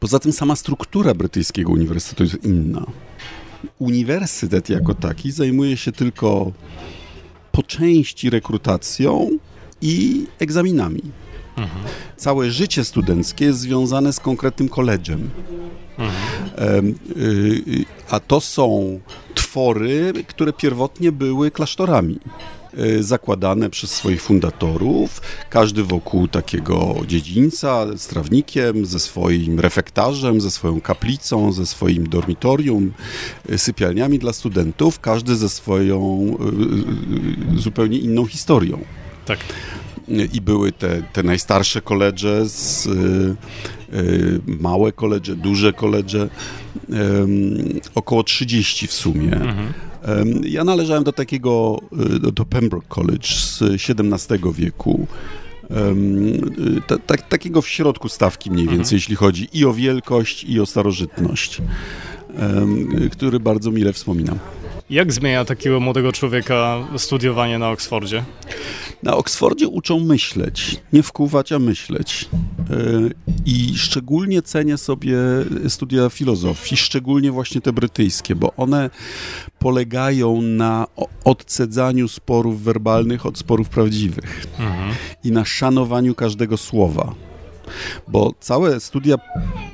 Poza 0.00 0.18
tym 0.18 0.32
sama 0.32 0.56
struktura 0.56 1.14
brytyjskiego 1.14 1.72
uniwersytetu 1.72 2.22
jest 2.22 2.44
inna. 2.44 2.86
Uniwersytet 3.78 4.70
jako 4.70 4.94
taki 4.94 5.32
zajmuje 5.32 5.76
się 5.76 5.92
tylko 5.92 6.52
po 7.52 7.62
części 7.62 8.30
rekrutacją 8.30 9.30
i 9.82 10.26
egzaminami. 10.38 11.02
Całe 12.16 12.50
życie 12.50 12.84
studenckie 12.84 13.44
jest 13.44 13.58
związane 13.58 14.12
z 14.12 14.20
konkretnym 14.20 14.68
koledżem. 14.68 15.30
Mhm. 15.98 16.94
A 18.10 18.20
to 18.20 18.40
są 18.40 19.00
twory, 19.34 20.12
które 20.26 20.52
pierwotnie 20.52 21.12
były 21.12 21.50
klasztorami 21.50 22.18
y, 22.78 23.02
zakładane 23.02 23.70
przez 23.70 23.90
swoich 23.90 24.22
fundatorów, 24.22 25.20
każdy 25.50 25.82
wokół 25.82 26.28
takiego 26.28 26.94
dziedzińca, 27.06 27.86
z 27.96 28.06
trawnikiem, 28.06 28.86
ze 28.86 29.00
swoim 29.00 29.60
refektarzem, 29.60 30.40
ze 30.40 30.50
swoją 30.50 30.80
kaplicą, 30.80 31.52
ze 31.52 31.66
swoim 31.66 32.08
dormitorium, 32.08 32.92
y, 33.50 33.58
sypialniami 33.58 34.18
dla 34.18 34.32
studentów, 34.32 35.00
każdy 35.00 35.36
ze 35.36 35.48
swoją 35.48 36.26
zupełnie 37.56 37.98
inną 37.98 38.26
historią. 38.26 38.84
Tak 39.26 39.38
i 40.08 40.40
były 40.40 40.72
te, 40.72 41.02
te 41.12 41.22
najstarsze 41.22 41.80
z, 42.44 42.86
y, 42.86 42.90
y, 43.94 44.40
małe 44.46 44.92
koledże, 44.92 45.36
duże 45.36 45.72
koledże, 45.72 46.28
około 47.94 48.22
30 48.22 48.86
w 48.86 48.92
sumie. 48.92 49.32
Mhm. 49.32 49.72
Ja 50.44 50.64
należałem 50.64 51.04
do 51.04 51.12
takiego, 51.12 51.80
y, 52.26 52.32
do 52.32 52.44
Pembroke 52.44 52.86
College 52.88 53.28
z 53.28 53.62
XVII 53.62 54.52
wieku. 54.54 55.06
Ta, 56.86 56.98
ta, 56.98 57.16
takiego 57.16 57.62
w 57.62 57.68
środku 57.68 58.08
stawki 58.08 58.50
mniej 58.50 58.66
więcej, 58.66 58.80
mhm. 58.80 58.96
jeśli 58.96 59.16
chodzi 59.16 59.48
i 59.52 59.64
o 59.64 59.72
wielkość, 59.72 60.44
i 60.44 60.60
o 60.60 60.66
starożytność, 60.66 61.62
który 63.10 63.40
bardzo 63.40 63.70
mile 63.70 63.92
wspominam. 63.92 64.38
Jak 64.90 65.12
zmienia 65.12 65.44
takiego 65.44 65.80
młodego 65.80 66.12
człowieka 66.12 66.88
studiowanie 66.96 67.58
na 67.58 67.70
Oksfordzie? 67.70 68.24
Na 69.04 69.16
Oksfordzie 69.16 69.68
uczą 69.68 70.00
myśleć, 70.00 70.80
nie 70.92 71.02
wkuwać, 71.02 71.52
a 71.52 71.58
myśleć. 71.58 72.28
E, 72.70 72.74
I 73.46 73.72
szczególnie 73.76 74.42
cenię 74.42 74.78
sobie 74.78 75.16
studia 75.68 76.08
filozofii, 76.08 76.76
szczególnie 76.76 77.32
właśnie 77.32 77.60
te 77.60 77.72
brytyjskie, 77.72 78.34
bo 78.34 78.52
one 78.56 78.90
polegają 79.58 80.42
na 80.42 80.86
odcedzaniu 81.24 82.08
sporów 82.08 82.62
werbalnych 82.62 83.26
od 83.26 83.38
sporów 83.38 83.68
prawdziwych 83.68 84.46
mhm. 84.58 84.94
i 85.24 85.32
na 85.32 85.44
szanowaniu 85.44 86.14
każdego 86.14 86.56
słowa 86.56 87.14
bo 88.08 88.32
całe 88.40 88.80
studia 88.80 89.16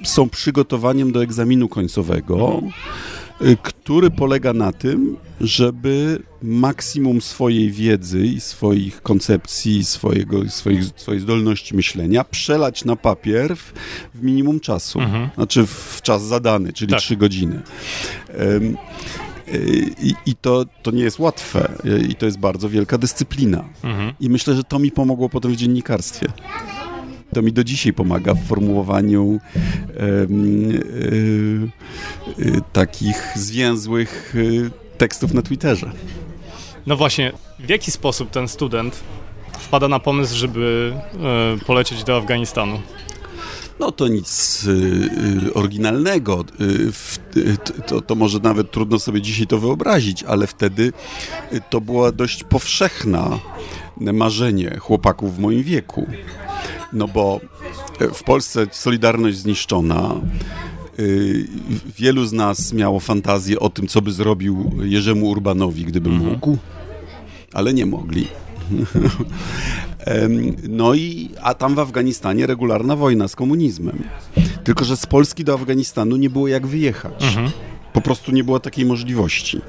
są 0.05 0.29
przygotowaniem 0.29 1.13
do 1.13 1.23
egzaminu 1.23 1.69
końcowego, 1.69 2.63
który 3.63 4.11
polega 4.11 4.53
na 4.53 4.73
tym, 4.73 5.17
żeby 5.41 6.23
maksimum 6.43 7.21
swojej 7.21 7.71
wiedzy 7.71 8.27
i 8.27 8.41
swoich 8.41 9.03
koncepcji, 9.03 9.85
swojego, 9.85 10.49
swoich, 10.49 10.85
swojej 10.97 11.21
zdolności 11.21 11.77
myślenia 11.77 12.25
przelać 12.25 12.85
na 12.85 12.97
papier 12.97 13.57
w, 13.57 13.73
w 14.15 14.23
minimum 14.23 14.61
czasu, 14.61 15.01
mhm. 15.01 15.31
znaczy 15.35 15.67
w 15.67 15.99
czas 16.03 16.23
zadany, 16.23 16.73
czyli 16.73 16.91
tak. 16.91 17.01
3 17.01 17.17
godziny. 17.17 17.63
Um, 18.39 18.77
i, 20.03 20.15
I, 20.27 20.35
to, 20.35 20.65
to 20.83 20.91
nie 20.91 21.03
jest 21.03 21.19
łatwe 21.19 21.73
i 22.09 22.15
to 22.15 22.27
jest 22.27 22.39
bardzo 22.39 22.69
wielka 22.69 22.99
dyscyplina. 22.99 23.65
Mhm. 23.83 24.13
I 24.21 24.31
myślę, 24.31 24.55
że 24.55 24.65
to 24.65 24.79
mi 24.79 24.91
pomogło 24.91 25.29
potem 25.29 25.53
w 25.53 25.57
dziennikarstwie. 25.57 26.27
To 27.35 27.43
mi 27.43 27.53
do 27.53 27.65
dzisiaj 27.65 27.93
pomaga 27.93 28.35
w 28.35 28.45
formułowaniu 28.47 29.41
takich 32.73 33.33
zwięzłych 33.37 34.35
y, 34.37 34.71
tekstów 34.99 35.35
na 35.35 35.43
Twitterze. 35.43 35.93
No 36.87 36.97
właśnie, 36.97 37.33
w 37.59 37.69
jaki 37.69 37.91
sposób 37.91 38.31
ten 38.31 38.49
student 38.49 39.01
wpada 39.53 39.89
na 39.89 39.99
pomysł, 39.99 40.37
żeby 40.37 40.95
e, 41.61 41.65
polecieć 41.65 42.05
do 42.05 42.17
Afganistanu? 42.17 42.81
No 43.81 43.93
to 43.93 44.09
nic 44.09 44.65
y, 44.65 45.55
oryginalnego. 45.55 46.45
To, 47.87 48.01
to 48.01 48.15
może 48.15 48.39
nawet 48.39 48.71
trudno 48.71 48.99
sobie 48.99 49.23
dzisiaj 49.23 49.47
to 49.47 49.59
wyobrazić, 49.59 50.23
ale 50.23 50.47
wtedy 50.47 50.93
to 51.71 51.81
było 51.81 52.13
dość 52.13 52.45
powszechne 52.45 53.39
marzenie 53.97 54.77
chłopaków 54.81 55.37
w 55.37 55.39
moim 55.39 55.63
wieku. 55.63 56.07
No 56.93 57.09
bo 57.09 57.41
w 58.15 58.23
Polsce 58.23 58.67
Solidarność 58.71 59.39
zniszczona. 59.39 60.15
Wielu 61.99 62.27
z 62.27 62.33
nas 62.33 62.73
miało 62.73 63.01
fantazję 63.01 63.61
o 63.61 63.71
tym, 63.71 63.89
co 63.89 64.03
by 64.03 64.13
zrobił 64.13 64.71
Jerzemu 64.83 65.27
Urbanowi, 65.27 65.85
gdyby 65.85 66.11
mhm. 66.11 66.31
mógł, 66.31 66.59
ale 67.53 67.75
nie 67.75 67.87
mogli. 67.87 68.27
No 70.69 70.95
i, 70.95 71.31
a 71.43 71.55
tam 71.55 71.75
w 71.75 71.79
Afganistanie 71.79 72.47
regularna 72.47 72.97
wojna 72.97 73.29
z 73.29 73.37
komunizmem. 73.37 74.03
Tylko, 74.65 74.85
że 74.85 74.97
z 74.97 75.07
Polski 75.07 75.45
do 75.45 75.55
Afganistanu 75.55 76.17
nie 76.17 76.31
było 76.31 76.49
jak 76.49 76.67
wyjechać. 76.67 77.25
Mhm 77.25 77.51
po 77.93 78.01
prostu 78.01 78.33
nie 78.33 78.45
było 78.45 78.61
takiej 78.61 78.85
możliwości, 78.85 79.61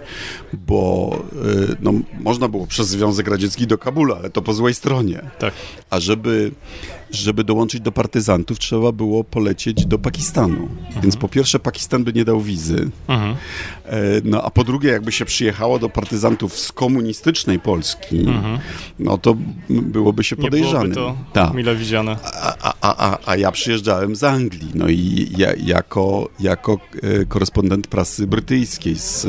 bo 0.54 1.12
y, 1.72 1.76
no, 1.80 1.94
można 2.20 2.48
było 2.48 2.68
przez 2.68 2.88
Związek 2.88 3.28
Radziecki 3.28 3.68
do 3.68 3.78
Kabula, 3.78 4.16
ale 4.16 4.30
to 4.30 4.42
po 4.42 4.54
złej 4.54 4.74
stronie. 4.74 5.22
Tak. 5.40 5.54
A 5.90 6.00
żeby, 6.00 6.52
żeby 7.12 7.44
dołączyć 7.44 7.82
do 7.82 7.92
partyzantów, 7.92 8.60
trzeba 8.60 8.92
było 8.92 9.24
polecieć 9.24 9.86
do 9.86 10.00
Pakistanu. 10.00 10.58
Mhm. 10.58 11.02
Więc 11.02 11.18
po 11.18 11.28
pierwsze 11.28 11.60
Pakistan 11.60 12.04
by 12.04 12.14
nie 12.14 12.26
dał 12.26 12.42
wizy, 12.42 12.90
mhm. 13.08 13.36
E, 13.86 14.22
no 14.24 14.44
a 14.44 14.50
po 14.50 14.64
drugie 14.64 14.90
jakby 14.90 15.12
się 15.12 15.26
przyjechało 15.26 15.80
do 15.80 15.90
partyzantów 15.90 16.60
z 16.60 16.72
komunistycznej 16.72 17.60
Polski, 17.60 18.20
mhm. 18.20 18.60
no 19.00 19.18
to 19.18 19.36
byłoby 19.70 20.24
się 20.24 20.36
podejrzane. 20.36 20.90
Nie 20.90 20.94
byłoby 20.94 21.16
to 21.18 21.34
Ta. 21.34 21.54
mile 21.54 21.76
widziane. 21.76 22.18
A, 22.24 22.56
a, 22.62 22.74
a, 22.82 23.18
a 23.26 23.36
ja 23.36 23.52
przyjeżdżałem 23.52 24.16
z 24.16 24.24
Anglii, 24.24 24.72
no 24.76 24.90
i 24.90 25.32
ja, 25.38 25.54
jako, 25.64 26.30
jako 26.40 26.80
e, 27.04 27.26
korespondent 27.26 27.88
prasy 27.88 28.28
brytyjskiej 28.28 28.96
z, 28.96 29.28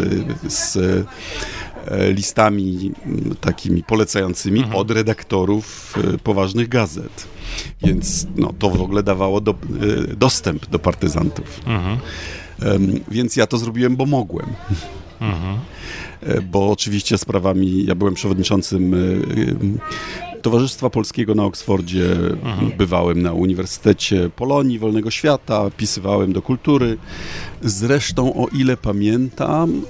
z 0.48 0.76
e, 0.76 2.12
listami 2.12 2.92
takimi 3.40 3.82
polecającymi 3.82 4.58
mhm. 4.58 4.76
od 4.76 4.90
redaktorów 4.90 5.94
e, 6.14 6.18
poważnych 6.18 6.68
gazet. 6.68 7.26
Więc 7.82 8.26
no, 8.36 8.52
to 8.58 8.70
w 8.70 8.82
ogóle 8.82 9.02
dawało 9.02 9.40
do, 9.40 9.54
dostęp 10.16 10.66
do 10.66 10.78
partyzantów. 10.78 11.60
Mhm. 11.66 11.98
Więc 13.08 13.36
ja 13.36 13.46
to 13.46 13.58
zrobiłem, 13.58 13.96
bo 13.96 14.06
mogłem. 14.06 14.46
Mhm. 15.20 15.58
Bo 16.50 16.70
oczywiście 16.70 17.18
sprawami, 17.18 17.84
ja 17.84 17.94
byłem 17.94 18.14
przewodniczącym 18.14 18.94
Towarzystwa 20.42 20.90
Polskiego 20.90 21.34
na 21.34 21.44
Oksfordzie, 21.44 22.12
mhm. 22.42 22.72
bywałem 22.76 23.22
na 23.22 23.32
Uniwersytecie 23.32 24.30
Polonii 24.36 24.78
Wolnego 24.78 25.10
Świata, 25.10 25.70
pisywałem 25.76 26.32
do 26.32 26.42
kultury. 26.42 26.98
Zresztą, 27.62 28.34
o 28.34 28.48
ile 28.48 28.76
pamiętam, 28.76 29.82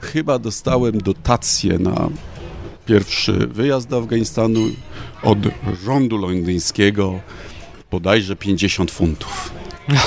chyba 0.00 0.38
dostałem 0.38 0.98
dotację 0.98 1.78
na 1.78 2.08
pierwszy 2.86 3.32
wyjazd 3.32 3.88
do 3.88 3.98
Afganistanu 3.98 4.60
od 5.22 5.38
rządu 5.84 6.18
londyńskiego 6.18 7.20
bodajże 7.90 8.36
50 8.36 8.90
funtów. 8.90 9.50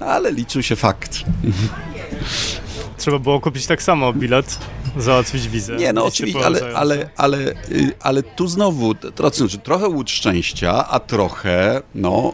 Ale 0.00 0.32
liczył 0.32 0.62
się 0.62 0.76
fakt. 0.76 1.24
Trzeba 3.04 3.18
było 3.18 3.40
kupić 3.40 3.66
tak 3.66 3.82
samo 3.82 4.12
bilet, 4.12 4.58
załatwić 4.96 5.48
wizę. 5.48 5.76
Nie, 5.76 5.92
no 5.92 6.04
oczywiście, 6.04 6.46
ale, 6.46 6.60
ale, 6.74 7.08
ale, 7.16 7.38
y, 7.38 7.92
ale 8.00 8.22
tu 8.22 8.46
znowu 8.46 8.94
znaczy, 9.36 9.58
trochę 9.58 9.88
łód 9.88 10.10
szczęścia, 10.10 10.88
a 10.88 11.00
trochę 11.00 11.82
no, 11.94 12.32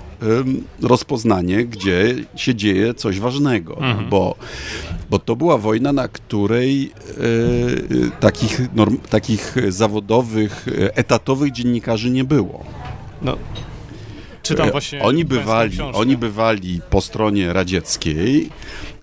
rozpoznanie, 0.82 1.64
gdzie 1.64 2.14
się 2.36 2.54
dzieje 2.54 2.94
coś 2.94 3.20
ważnego. 3.20 3.76
Mhm. 3.76 4.08
Bo, 4.08 4.34
bo 5.10 5.18
to 5.18 5.36
była 5.36 5.58
wojna, 5.58 5.92
na 5.92 6.08
której 6.08 6.92
y, 7.18 8.10
takich, 8.20 8.74
norm, 8.74 8.98
takich 8.98 9.56
zawodowych, 9.68 10.66
etatowych 10.94 11.52
dziennikarzy 11.52 12.10
nie 12.10 12.24
było. 12.24 12.64
No, 13.22 13.36
czytam 14.42 14.70
właśnie. 14.70 15.02
Oni 15.02 15.24
bywali, 15.24 15.78
oni 15.80 16.16
bywali 16.16 16.80
po 16.90 17.00
stronie 17.00 17.52
radzieckiej, 17.52 18.50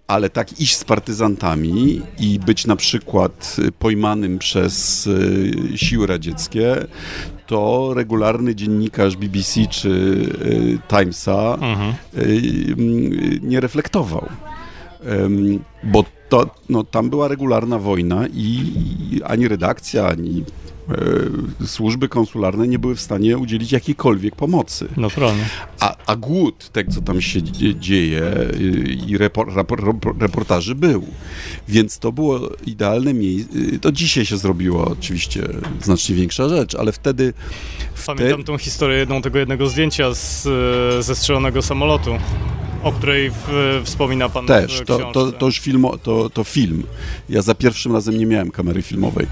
ale 0.07 0.29
tak 0.29 0.59
iść 0.61 0.75
z 0.75 0.83
partyzantami 0.83 2.01
i 2.19 2.39
być 2.39 2.65
na 2.65 2.75
przykład 2.75 3.57
pojmanym 3.79 4.39
przez 4.39 5.07
e, 5.73 5.77
siły 5.77 6.07
radzieckie, 6.07 6.75
to 7.47 7.93
regularny 7.93 8.55
dziennikarz 8.55 9.15
BBC 9.15 9.67
czy 9.67 10.25
e, 10.81 10.87
Timesa 10.87 11.57
mhm. 11.61 11.93
nie 13.41 13.59
reflektował. 13.59 14.29
Bo 15.83 16.03
to, 16.29 16.49
no, 16.69 16.83
tam 16.83 17.09
była 17.09 17.27
regularna 17.27 17.79
wojna 17.79 18.27
i 18.33 18.71
ani 19.25 19.47
redakcja, 19.47 20.07
ani 20.07 20.43
E, 21.61 21.67
służby 21.67 22.09
konsularne 22.09 22.67
nie 22.67 22.79
były 22.79 22.95
w 22.95 23.01
stanie 23.01 23.37
udzielić 23.37 23.71
jakiejkolwiek 23.71 24.35
pomocy. 24.35 24.87
No 24.97 25.09
prawda. 25.09 25.43
A, 25.79 25.95
a 26.05 26.15
głód 26.15 26.69
tego, 26.69 26.91
co 26.91 27.01
tam 27.01 27.21
się 27.21 27.43
dzieje 27.79 28.21
i 29.07 29.17
repor, 29.17 29.53
rapor, 29.55 29.95
reportaży 30.19 30.75
był. 30.75 31.07
Więc 31.67 31.99
to 31.99 32.11
było 32.11 32.39
idealne 32.65 33.13
miejsce. 33.13 33.53
To 33.81 33.91
dzisiaj 33.91 34.25
się 34.25 34.37
zrobiło 34.37 34.85
oczywiście 34.85 35.43
znacznie 35.81 36.15
większa 36.15 36.49
rzecz, 36.49 36.75
ale 36.75 36.91
wtedy... 36.91 37.33
Pamiętam 38.05 38.43
tą 38.43 38.57
historię 38.57 38.97
jedną 38.97 39.21
tego 39.21 39.39
jednego 39.39 39.69
zdjęcia 39.69 40.13
z 40.13 40.47
zestrzelonego 41.05 41.61
samolotu 41.61 42.11
o 42.83 42.91
której 42.91 43.31
w, 43.31 43.81
wspomina 43.83 44.29
pan 44.29 44.45
Też, 44.45 44.81
to, 44.85 45.11
to, 45.11 45.31
to 45.31 45.45
już 45.45 45.59
film, 45.59 45.85
to, 46.03 46.29
to 46.29 46.43
film. 46.43 46.83
Ja 47.29 47.41
za 47.41 47.55
pierwszym 47.55 47.93
razem 47.93 48.17
nie 48.17 48.25
miałem 48.25 48.51
kamery 48.51 48.81
filmowej, 48.81 49.27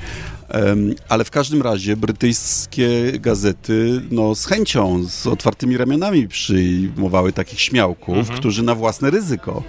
ale 1.09 1.23
w 1.23 1.31
każdym 1.31 1.61
razie 1.61 1.97
brytyjskie 1.97 2.89
gazety 3.19 4.01
no, 4.11 4.35
z 4.35 4.45
chęcią, 4.45 5.05
z 5.09 5.27
otwartymi 5.27 5.77
ramionami 5.77 6.27
przyjmowały 6.27 7.33
takich 7.33 7.61
śmiałków, 7.61 8.17
mhm. 8.17 8.39
którzy 8.39 8.63
na 8.63 8.75
własne 8.75 9.09
ryzyko 9.09 9.63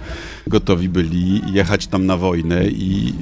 gotowi 0.47 0.89
byli 0.89 1.41
jechać 1.53 1.87
tam 1.87 2.05
na 2.05 2.17
wojnę 2.17 2.67
i, 2.67 3.13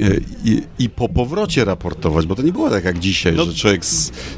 i, 0.00 0.04
e, 0.04 0.16
i, 0.44 0.62
i 0.78 0.90
po 0.90 1.08
powrocie 1.08 1.64
raportować, 1.64 2.26
bo 2.26 2.34
to 2.34 2.42
nie 2.42 2.52
było 2.52 2.70
tak 2.70 2.84
jak 2.84 2.98
dzisiaj, 2.98 3.36
no. 3.36 3.44
że 3.44 3.54
człowiek, 3.54 3.82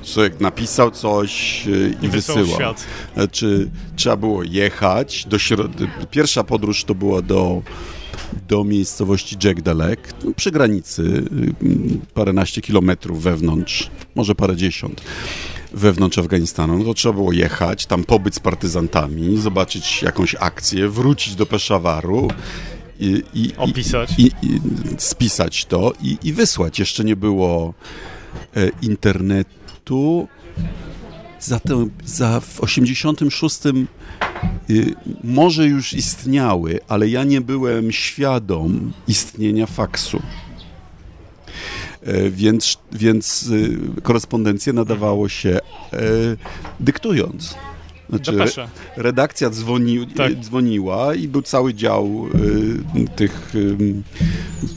człowiek 0.05 0.41
napisał 0.41 0.91
coś 0.91 1.63
i, 2.03 2.07
I 2.07 2.09
wysyłał. 2.09 2.75
Czy 3.31 3.71
trzeba 3.97 4.17
było 4.17 4.43
jechać 4.43 5.27
do 5.27 5.39
Pierwsza 6.11 6.45
podróż 6.45 6.85
to 6.85 6.95
była 6.95 7.23
do 7.23 7.63
do 8.49 8.65
miejscowości 8.65 9.37
Jagdalek, 9.45 10.15
no, 10.25 10.33
przy 10.37 10.51
granicy, 10.51 11.03
y, 11.03 12.15
paręnaście 12.15 12.61
kilometrów 12.61 13.23
wewnątrz, 13.23 13.91
może 14.15 14.35
parędziesiąt 14.35 15.03
wewnątrz 15.73 16.19
Afganistanu, 16.19 16.79
no 16.79 16.85
to 16.85 16.95
trzeba 16.95 17.15
było 17.15 17.33
jechać, 17.33 17.87
tam 17.87 18.05
pobyć 18.05 18.35
z 18.35 18.41
partyzantami, 18.41 19.41
zobaczyć 19.41 20.03
jakąś 20.03 20.35
akcję, 20.35 20.89
wrócić 20.89 21.35
do 21.35 21.47
Peszawaru 21.47 22.29
i, 23.01 23.23
i, 23.35 23.53
opisać, 23.57 24.11
i, 24.19 24.25
i, 24.43 24.61
spisać 24.99 25.65
to 25.65 25.93
i, 26.03 26.19
i 26.23 26.33
wysłać. 26.33 26.79
Jeszcze 26.79 27.05
nie 27.05 27.17
było 27.17 27.75
e, 28.57 28.71
internetu. 31.47 31.91
Zatem 31.91 31.91
za 32.05 32.41
w 32.41 32.61
86 32.61 33.59
Y, 34.71 34.95
może 35.25 35.67
już 35.67 35.95
istniały, 35.95 36.81
ale 36.89 37.09
ja 37.09 37.25
nie 37.25 37.41
byłem 37.41 37.93
świadom 37.93 38.93
istnienia 39.09 39.67
faksu. 39.67 40.23
E, 42.03 42.31
więc, 42.31 42.79
więc 42.93 43.43
y, 43.43 43.79
korespondencję 44.03 44.73
nadawało 44.73 45.29
się 45.29 45.59
e, 45.93 45.99
dyktując. 46.81 47.55
Znaczy, 48.09 48.39
redakcja 48.97 49.51
dzwoni, 49.51 50.07
tak. 50.07 50.35
dzwoniła 50.35 51.15
i 51.15 51.29
był 51.29 51.43
cały 51.43 51.75
dział 51.75 52.27
y, 52.97 53.09
tych, 53.17 53.55
y, 53.55 53.77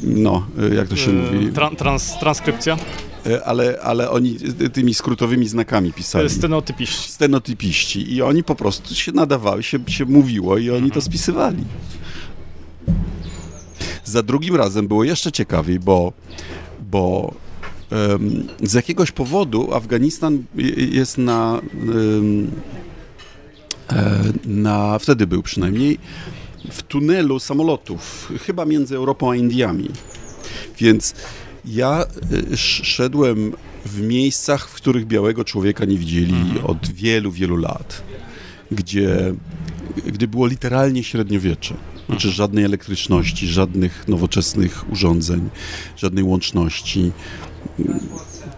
no, 0.04 0.48
jak 0.76 0.88
to 0.88 0.96
się 0.96 1.12
y, 1.12 1.14
mówi? 1.14 1.52
Trans, 1.78 2.20
transkrypcja? 2.20 2.78
E, 3.26 3.44
ale, 3.46 3.80
ale 3.82 4.10
oni 4.10 4.38
tymi 4.74 4.94
skrótowymi 4.94 5.48
znakami 5.48 5.94
pisali. 5.94 6.30
Stenotypiści. 6.30 7.12
Stenotypiści. 7.12 8.14
I 8.14 8.22
oni 8.22 8.44
po 8.44 8.56
prostu 8.56 8.96
się 8.96 9.12
nadawały, 9.12 9.64
się, 9.64 9.80
się 9.88 10.06
mówiło 10.06 10.58
i 10.58 10.70
oni 10.70 10.78
mhm. 10.78 10.92
to 10.92 11.02
spisywali. 11.02 11.64
Za 14.04 14.24
drugim 14.24 14.56
razem 14.56 14.88
było 14.88 15.04
jeszcze 15.04 15.32
ciekawiej, 15.32 15.80
bo, 15.80 16.14
bo 16.92 17.34
um, 17.92 18.48
z 18.64 18.74
jakiegoś 18.74 19.12
powodu 19.12 19.74
Afganistan 19.74 20.44
jest 20.78 21.18
na, 21.18 21.62
um, 21.88 22.52
na 24.46 25.00
wtedy 25.00 25.28
był 25.28 25.44
przynajmniej 25.44 26.00
w 26.72 26.84
tunelu 26.84 27.40
samolotów, 27.40 28.32
chyba 28.46 28.66
między 28.66 28.96
Europą 28.96 29.32
a 29.32 29.36
Indiami. 29.36 29.90
Więc 30.80 31.16
ja 31.66 32.06
y, 32.54 32.58
szedłem 32.58 33.54
w 33.86 34.02
miejscach, 34.02 34.70
w 34.70 34.74
których 34.74 35.06
białego 35.06 35.44
człowieka 35.44 35.86
nie 35.86 35.98
widzieli 35.98 36.34
mhm. 36.34 36.66
od 36.66 36.92
wielu, 36.92 37.32
wielu 37.32 37.58
lat, 37.58 38.04
gdzie, 38.72 39.34
gdy 40.06 40.28
było 40.28 40.48
literalnie 40.48 41.04
średniowiecze. 41.04 41.76
Znaczy 41.96 42.28
mhm. 42.28 42.34
żadnej 42.34 42.66
elektryczności, 42.66 43.48
żadnych 43.48 44.08
nowoczesnych 44.08 44.92
urządzeń, 44.92 45.50
żadnej 45.98 46.24
łączności. 46.24 47.12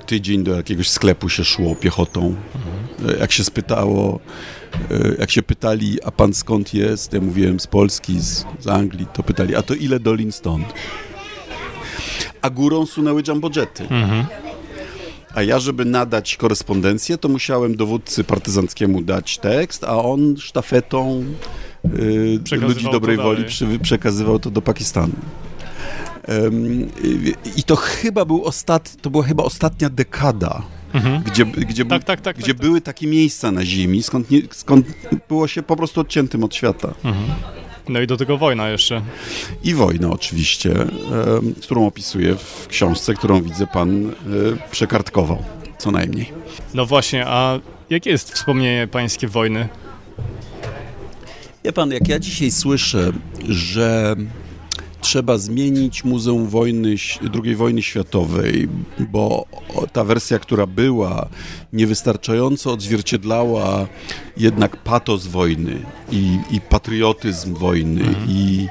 Tydzień 0.06 0.44
do 0.44 0.56
jakiegoś 0.56 0.90
sklepu 0.90 1.30
się 1.30 1.44
szło 1.44 1.76
piechotą. 1.76 2.36
Mhm. 2.56 3.20
Jak 3.20 3.32
się 3.32 3.44
spytało, 3.44 4.20
y, 4.92 5.16
jak 5.20 5.32
się 5.32 5.44
pytali, 5.44 6.04
a 6.04 6.12
pan 6.12 6.34
skąd 6.34 6.74
jest? 6.74 7.14
Ja 7.14 7.22
mówiłem 7.22 7.60
z 7.60 7.68
Polski, 7.68 8.20
z, 8.20 8.46
z 8.60 8.68
Anglii, 8.68 9.08
to 9.14 9.24
pytali, 9.24 9.56
a 9.56 9.62
to 9.62 9.74
ile 9.74 10.00
dolin 10.00 10.32
stąd? 10.32 10.66
A 12.44 12.50
górą 12.50 12.86
sunęły 12.86 13.24
jumbojety. 13.28 13.84
Mhm. 13.84 14.26
A 15.36 15.44
ja, 15.44 15.60
żeby 15.60 15.86
nadać 15.86 16.38
korespondencję, 16.38 17.18
to 17.18 17.30
musiałem 17.30 17.76
dowódcy 17.76 18.24
partyzanckiemu 18.24 19.02
dać 19.02 19.38
tekst, 19.38 19.84
a 19.84 20.04
on 20.04 20.38
sztafetą 20.38 21.26
y, 21.86 22.58
ludzi 22.58 22.86
dobrej 22.92 23.18
woli 23.18 23.46
przy, 23.46 23.80
przekazywał 23.80 24.40
to 24.40 24.52
do 24.52 24.62
Pakistanu. 24.62 25.14
I 27.56 27.64
to 27.64 27.76
chyba 27.76 28.26
był 28.26 28.44
ostatni, 28.44 29.02
to 29.02 29.10
była 29.10 29.24
chyba 29.24 29.44
ostatnia 29.44 29.90
dekada, 29.90 30.62
mhm. 30.94 31.24
gdzie, 31.24 31.46
gdzie, 31.46 31.86
tak, 31.86 32.04
tak, 32.04 32.22
tak, 32.22 32.38
gdzie 32.38 32.54
były 32.54 32.82
takie 32.82 33.08
miejsca 33.08 33.52
na 33.52 33.66
ziemi, 33.66 34.04
skąd, 34.04 34.32
nie, 34.32 34.42
skąd 34.52 34.88
było 35.30 35.48
się 35.48 35.64
po 35.64 35.76
prostu 35.76 36.02
odciętym 36.02 36.44
od 36.44 36.56
świata. 36.56 36.94
Mhm. 37.04 37.26
No 37.90 38.02
i 38.02 38.08
do 38.08 38.18
tego 38.18 38.38
wojna 38.38 38.70
jeszcze. 38.70 39.02
I 39.64 39.74
wojna 39.74 40.10
oczywiście, 40.10 40.74
którą 41.62 41.88
opisuję 41.88 42.36
w 42.36 42.68
książce, 42.68 43.14
którą 43.14 43.42
widzę 43.42 43.68
pan 43.68 44.10
e, 44.10 44.12
przekartkował, 44.72 45.44
co 45.78 45.92
najmniej. 45.92 46.32
No 46.74 46.86
właśnie, 46.86 47.26
a 47.28 47.60
jakie 47.90 48.10
jest 48.10 48.32
wspomnienie 48.32 48.88
pańskie 48.88 49.28
wojny? 49.28 49.68
Wie 51.64 51.74
pan, 51.74 51.92
jak 51.92 52.08
ja 52.08 52.20
dzisiaj 52.20 52.52
słyszę, 52.52 53.12
że 53.50 54.16
trzeba 55.04 55.38
zmienić 55.38 56.04
Muzeum 56.04 56.48
Wojny, 56.48 56.96
II 57.44 57.56
wojny 57.56 57.82
światowej, 57.82 58.68
bo 59.00 59.46
ta 59.94 60.04
wersja, 60.04 60.40
która 60.40 60.68
była, 60.68 61.28
niewystarczająco 61.74 62.72
odzwierciedlała 62.72 63.88
jednak 64.38 64.78
patos 64.78 65.28
wojny 65.28 65.80
i, 66.12 66.38
i 66.52 66.62
patriotyzm 66.62 67.54
wojny 67.54 68.02
mhm. 68.02 68.30
i, 68.30 68.68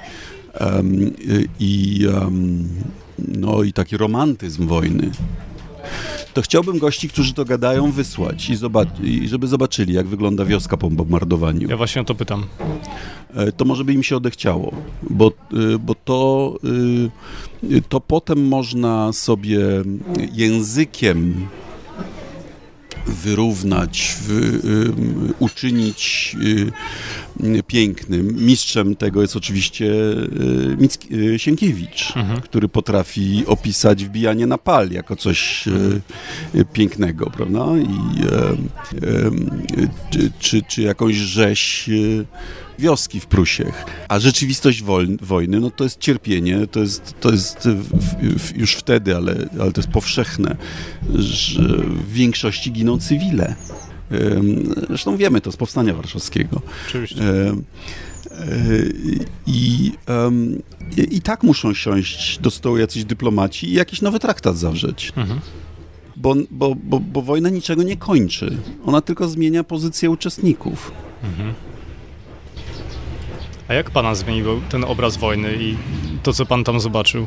um, 0.60 1.10
i, 1.60 2.06
um, 2.06 2.68
no, 3.18 3.62
i 3.62 3.72
taki 3.72 3.96
romantyzm 3.96 4.66
wojny 4.66 5.10
to 6.34 6.42
chciałbym 6.42 6.78
gości, 6.78 7.08
którzy 7.08 7.34
to 7.34 7.44
gadają, 7.44 7.92
wysłać 7.92 8.50
i, 8.50 8.56
zobac- 8.56 9.04
i 9.04 9.28
żeby 9.28 9.46
zobaczyli, 9.46 9.94
jak 9.94 10.06
wygląda 10.06 10.44
wioska 10.44 10.76
po 10.76 10.90
bombardowaniu. 10.90 11.68
Ja 11.68 11.76
właśnie 11.76 12.02
o 12.02 12.04
to 12.04 12.14
pytam. 12.14 12.44
E, 13.34 13.52
to 13.52 13.64
może 13.64 13.84
by 13.84 13.92
im 13.92 14.02
się 14.02 14.16
odechciało, 14.16 14.72
bo, 15.10 15.26
e, 15.26 15.78
bo 15.78 15.94
to, 15.94 16.54
e, 17.76 17.80
to 17.88 18.00
potem 18.00 18.48
można 18.48 19.12
sobie 19.12 19.58
językiem 20.32 21.46
wyrównać, 23.06 24.16
uczynić 25.38 26.36
pięknym. 27.66 28.36
Mistrzem 28.46 28.96
tego 28.96 29.22
jest 29.22 29.36
oczywiście 29.36 29.92
Micki, 30.78 31.08
Sienkiewicz, 31.36 32.16
mhm. 32.16 32.40
który 32.40 32.68
potrafi 32.68 33.44
opisać 33.46 34.04
wbijanie 34.04 34.46
na 34.46 34.58
pal 34.58 34.90
jako 34.90 35.16
coś 35.16 35.64
pięknego, 36.72 37.30
prawda? 37.30 37.66
I, 37.76 38.22
czy, 40.38 40.62
czy 40.62 40.82
jakąś 40.82 41.14
rzeź 41.16 41.90
wioski 42.82 43.20
w 43.20 43.26
Prusiech. 43.26 43.84
A 44.08 44.18
rzeczywistość 44.18 44.82
wojny, 45.22 45.60
no 45.60 45.70
to 45.70 45.84
jest 45.84 45.98
cierpienie, 45.98 46.66
to 46.66 46.80
jest, 46.80 47.14
to 47.20 47.30
jest 47.30 47.68
już 48.56 48.74
wtedy, 48.74 49.16
ale, 49.16 49.48
ale 49.60 49.72
to 49.72 49.80
jest 49.80 49.92
powszechne, 49.92 50.56
że 51.14 51.62
w 51.86 52.12
większości 52.12 52.72
giną 52.72 52.98
cywile. 52.98 53.54
Zresztą 54.88 55.16
wiemy 55.16 55.40
to 55.40 55.52
z 55.52 55.56
Powstania 55.56 55.94
Warszawskiego. 55.94 56.62
Oczywiście. 56.88 57.22
I, 59.46 59.92
um, 60.08 60.62
i, 60.96 61.16
I, 61.16 61.20
tak 61.20 61.42
muszą 61.42 61.74
siąść 61.74 62.38
do 62.38 62.50
stołu 62.50 62.76
jacyś 62.76 63.04
dyplomaci 63.04 63.68
i 63.68 63.72
jakiś 63.72 64.02
nowy 64.02 64.18
traktat 64.18 64.58
zawrzeć. 64.58 65.12
Mhm. 65.16 65.40
Bo, 66.16 66.34
bo, 66.50 66.74
bo, 66.74 67.00
bo 67.00 67.22
wojna 67.22 67.48
niczego 67.48 67.82
nie 67.82 67.96
kończy. 67.96 68.56
Ona 68.84 69.00
tylko 69.00 69.28
zmienia 69.28 69.64
pozycję 69.64 70.10
uczestników. 70.10 70.92
Mhm. 71.24 71.54
A 73.72 73.74
jak 73.74 73.90
pana 73.90 74.14
zmienił 74.14 74.60
ten 74.68 74.84
obraz 74.84 75.16
wojny 75.16 75.56
i 75.60 75.76
to, 76.22 76.32
co 76.32 76.46
pan 76.46 76.64
tam 76.64 76.80
zobaczył? 76.80 77.26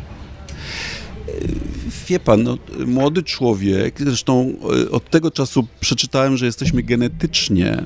Wie 2.08 2.20
pan, 2.20 2.44
no, 2.44 2.58
młody 2.86 3.24
człowiek, 3.24 4.00
zresztą 4.00 4.54
e, 4.86 4.92
od 4.92 5.10
tego 5.10 5.32
czasu 5.32 5.68
przeczytałem, 5.80 6.38
że 6.38 6.46
jesteśmy 6.46 6.84
genetycznie 6.84 7.72
e, 7.72 7.86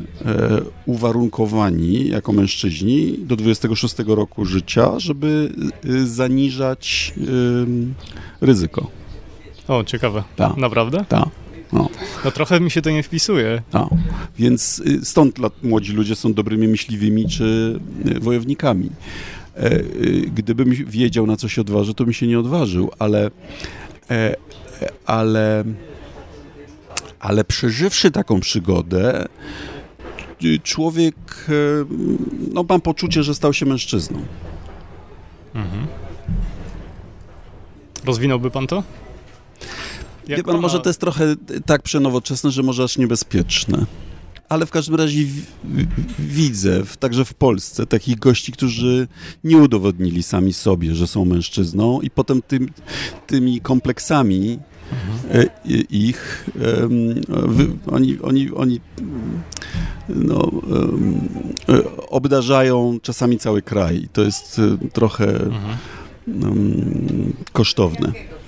uwarunkowani 0.86 2.08
jako 2.08 2.34
mężczyźni 2.34 3.16
do 3.18 3.36
26 3.36 3.96
roku 4.08 4.46
życia, 4.46 5.00
żeby 5.00 5.54
e, 5.86 6.06
zaniżać 6.06 7.14
e, 7.18 8.46
ryzyko. 8.46 8.88
O, 9.68 9.84
ciekawe. 9.84 10.24
Ta. 10.36 10.54
Naprawdę? 10.58 11.06
Tak. 11.10 11.30
No. 11.74 11.90
no 12.26 12.32
trochę 12.32 12.60
mi 12.60 12.72
się 12.72 12.82
to 12.82 12.90
nie 12.90 13.04
wpisuje. 13.04 13.62
No. 13.74 13.90
Więc 14.40 14.80
y, 14.80 15.06
stąd 15.06 15.38
młodzi 15.64 15.94
ludzie 15.94 16.16
są 16.16 16.34
dobrymi 16.34 16.68
myśliwymi 16.68 17.30
czy 17.30 17.80
y, 18.06 18.20
wojownikami. 18.20 18.90
E, 19.58 19.74
y, 19.74 20.32
gdybym 20.36 20.70
wiedział, 20.72 21.28
na 21.28 21.38
co 21.38 21.48
się 21.48 21.62
odważy, 21.62 21.94
to 21.94 22.04
bym 22.04 22.14
się 22.14 22.28
nie 22.28 22.40
odważył, 22.40 22.92
ale, 23.00 23.32
e, 24.10 24.36
ale, 25.06 25.64
ale 27.20 27.44
przeżywszy 27.44 28.12
taką 28.12 28.40
przygodę, 28.40 29.26
człowiek, 30.64 31.16
e, 31.50 31.52
no 32.54 32.66
mam 32.70 32.82
poczucie, 32.82 33.24
że 33.24 33.36
stał 33.36 33.54
się 33.54 33.66
mężczyzną. 33.66 34.26
Mhm. 35.54 35.88
Rozwinąłby 38.06 38.52
pan 38.52 38.68
to? 38.68 38.84
Wie 40.38 40.44
pan, 40.44 40.56
ona... 40.56 40.62
może 40.62 40.80
to 40.80 40.90
jest 40.90 41.00
trochę 41.00 41.36
tak 41.66 41.82
przenowoczesne, 41.82 42.52
że 42.52 42.64
może 42.64 42.84
aż 42.84 42.98
niebezpieczne. 42.98 43.86
Ale 44.50 44.66
w 44.66 44.72
każdym 44.72 44.96
razie 44.96 45.26
w, 45.26 45.46
w, 45.64 46.34
widzę, 46.34 46.84
w, 46.86 46.98
także 46.98 47.26
w 47.26 47.34
Polsce, 47.34 47.86
takich 47.86 48.20
gości, 48.20 48.52
którzy 48.52 49.08
nie 49.44 49.58
udowodnili 49.58 50.24
sami 50.24 50.54
sobie, 50.54 50.96
że 50.96 51.08
są 51.08 51.26
mężczyzną 51.26 52.02
i 52.02 52.10
potem 52.10 52.42
tym, 52.42 52.70
tymi 53.28 53.62
kompleksami 53.62 54.60
mhm. 54.92 55.50
ich 55.90 56.50
e, 56.62 56.90
oni, 57.92 58.20
oni, 58.22 58.52
oni 58.52 58.80
no, 60.10 60.52
e, 61.70 62.08
obdarzają 62.10 63.00
czasami 63.02 63.38
cały 63.38 63.62
kraj. 63.62 63.98
I 63.98 64.08
to 64.08 64.22
jest 64.22 64.60
e, 64.60 64.90
trochę 64.90 65.26
mhm. 65.28 65.78
kosztowne. 67.54 68.39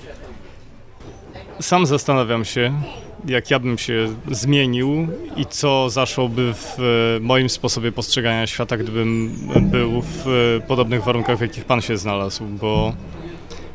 Sam 1.61 1.85
zastanawiam 1.85 2.45
się, 2.45 2.81
jak 3.25 3.51
ja 3.51 3.59
bym 3.59 3.77
się 3.77 4.07
zmienił 4.31 5.07
i 5.37 5.45
co 5.45 5.89
zaszłoby 5.89 6.53
w 6.53 6.77
moim 7.21 7.49
sposobie 7.49 7.91
postrzegania 7.91 8.47
świata, 8.47 8.77
gdybym 8.77 9.37
był 9.61 10.01
w 10.01 10.25
podobnych 10.67 11.03
warunkach, 11.03 11.37
w 11.37 11.41
jakich 11.41 11.65
pan 11.65 11.81
się 11.81 11.97
znalazł, 11.97 12.45
bo 12.45 12.93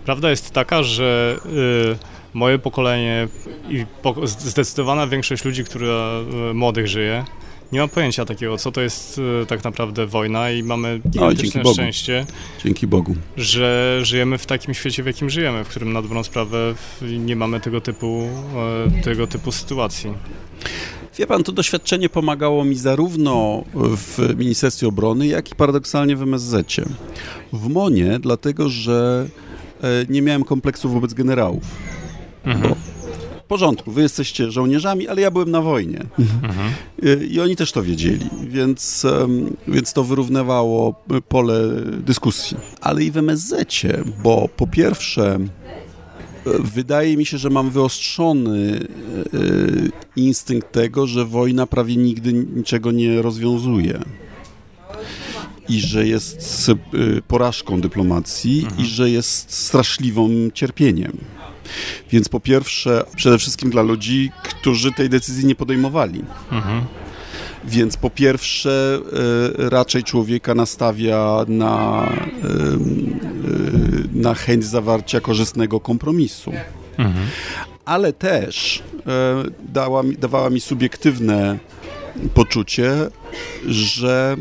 prawda 0.04 0.30
jest 0.30 0.50
taka, 0.50 0.82
że 0.82 1.36
y, 1.46 1.96
moje 2.34 2.58
pokolenie 2.58 3.28
i 3.68 3.86
zdecydowana 4.24 5.06
większość 5.06 5.44
ludzi, 5.44 5.64
która 5.64 6.10
młodych 6.54 6.88
żyje, 6.88 7.24
nie 7.72 7.80
mam 7.80 7.88
pojęcia 7.88 8.24
takiego, 8.24 8.58
co 8.58 8.72
to 8.72 8.80
jest 8.80 9.20
e, 9.42 9.46
tak 9.46 9.64
naprawdę 9.64 10.06
wojna 10.06 10.50
i 10.50 10.62
mamy 10.62 11.00
gigantyczne 11.10 11.62
no, 11.64 11.72
szczęście. 11.72 12.26
Dzięki 12.64 12.86
Bogu. 12.86 13.16
Że 13.36 13.98
żyjemy 14.02 14.38
w 14.38 14.46
takim 14.46 14.74
świecie, 14.74 15.02
w 15.02 15.06
jakim 15.06 15.30
żyjemy, 15.30 15.64
w 15.64 15.68
którym 15.68 15.92
na 15.92 16.02
dobrą 16.02 16.24
sprawę 16.24 16.74
nie 17.02 17.36
mamy 17.36 17.60
tego 17.60 17.80
typu, 17.80 18.28
e, 18.98 19.02
tego 19.02 19.26
typu 19.26 19.52
sytuacji. 19.52 20.12
Wie 21.18 21.26
pan, 21.26 21.44
to 21.44 21.52
doświadczenie 21.52 22.08
pomagało 22.08 22.64
mi 22.64 22.74
zarówno 22.74 23.64
w 23.74 24.34
Ministerstwie 24.38 24.88
Obrony, 24.88 25.26
jak 25.26 25.52
i 25.52 25.54
paradoksalnie 25.54 26.16
w 26.16 26.22
MSZ. 26.22 26.66
W 27.52 27.68
MONie, 27.68 28.18
dlatego 28.20 28.68
że 28.68 29.28
e, 29.82 29.86
nie 30.08 30.22
miałem 30.22 30.44
kompleksu 30.44 30.88
wobec 30.88 31.14
generałów. 31.14 31.62
Mhm. 32.44 32.68
Bo 32.68 32.76
porządku, 33.48 33.92
wy 33.92 34.02
jesteście 34.02 34.50
żołnierzami, 34.50 35.08
ale 35.08 35.22
ja 35.22 35.30
byłem 35.30 35.50
na 35.50 35.60
wojnie. 35.60 36.02
Mhm. 36.18 36.70
I 37.30 37.40
oni 37.40 37.56
też 37.56 37.72
to 37.72 37.82
wiedzieli, 37.82 38.30
więc, 38.48 39.06
więc 39.68 39.92
to 39.92 40.04
wyrównywało 40.04 40.94
pole 41.28 41.58
dyskusji. 41.98 42.56
Ale 42.80 43.04
i 43.04 43.10
w 43.10 43.16
MSZ, 43.16 43.54
bo 44.22 44.48
po 44.56 44.66
pierwsze 44.66 45.38
wydaje 46.60 47.16
mi 47.16 47.26
się, 47.26 47.38
że 47.38 47.50
mam 47.50 47.70
wyostrzony 47.70 48.80
e, 48.80 49.38
instynkt 50.16 50.72
tego, 50.72 51.06
że 51.06 51.24
wojna 51.24 51.66
prawie 51.66 51.96
nigdy 51.96 52.32
niczego 52.32 52.92
nie 52.92 53.22
rozwiązuje 53.22 54.00
i 55.68 55.80
że 55.80 56.06
jest 56.06 56.68
e, 56.68 56.74
porażką 57.22 57.80
dyplomacji 57.80 58.62
mhm. 58.64 58.80
i 58.82 58.86
że 58.86 59.10
jest 59.10 59.52
straszliwym 59.52 60.52
cierpieniem. 60.52 61.18
Więc 62.10 62.28
po 62.28 62.40
pierwsze, 62.40 63.04
przede 63.16 63.38
wszystkim 63.38 63.70
dla 63.70 63.82
ludzi, 63.82 64.30
którzy 64.42 64.92
tej 64.92 65.08
decyzji 65.08 65.46
nie 65.46 65.54
podejmowali. 65.54 66.24
Mhm. 66.52 66.84
Więc 67.64 67.96
po 67.96 68.10
pierwsze, 68.10 68.98
e, 69.58 69.70
raczej 69.70 70.04
człowieka 70.04 70.54
nastawia 70.54 71.44
na, 71.48 72.06
e, 72.06 72.48
na 74.12 74.34
chęć 74.34 74.64
zawarcia 74.64 75.20
korzystnego 75.20 75.80
kompromisu. 75.80 76.52
Mhm. 76.98 77.26
Ale 77.84 78.12
też 78.12 78.82
e, 79.06 79.44
dała 79.72 80.02
mi, 80.02 80.16
dawała 80.16 80.50
mi 80.50 80.60
subiektywne 80.60 81.58
poczucie, 82.34 82.92
że 83.66 84.36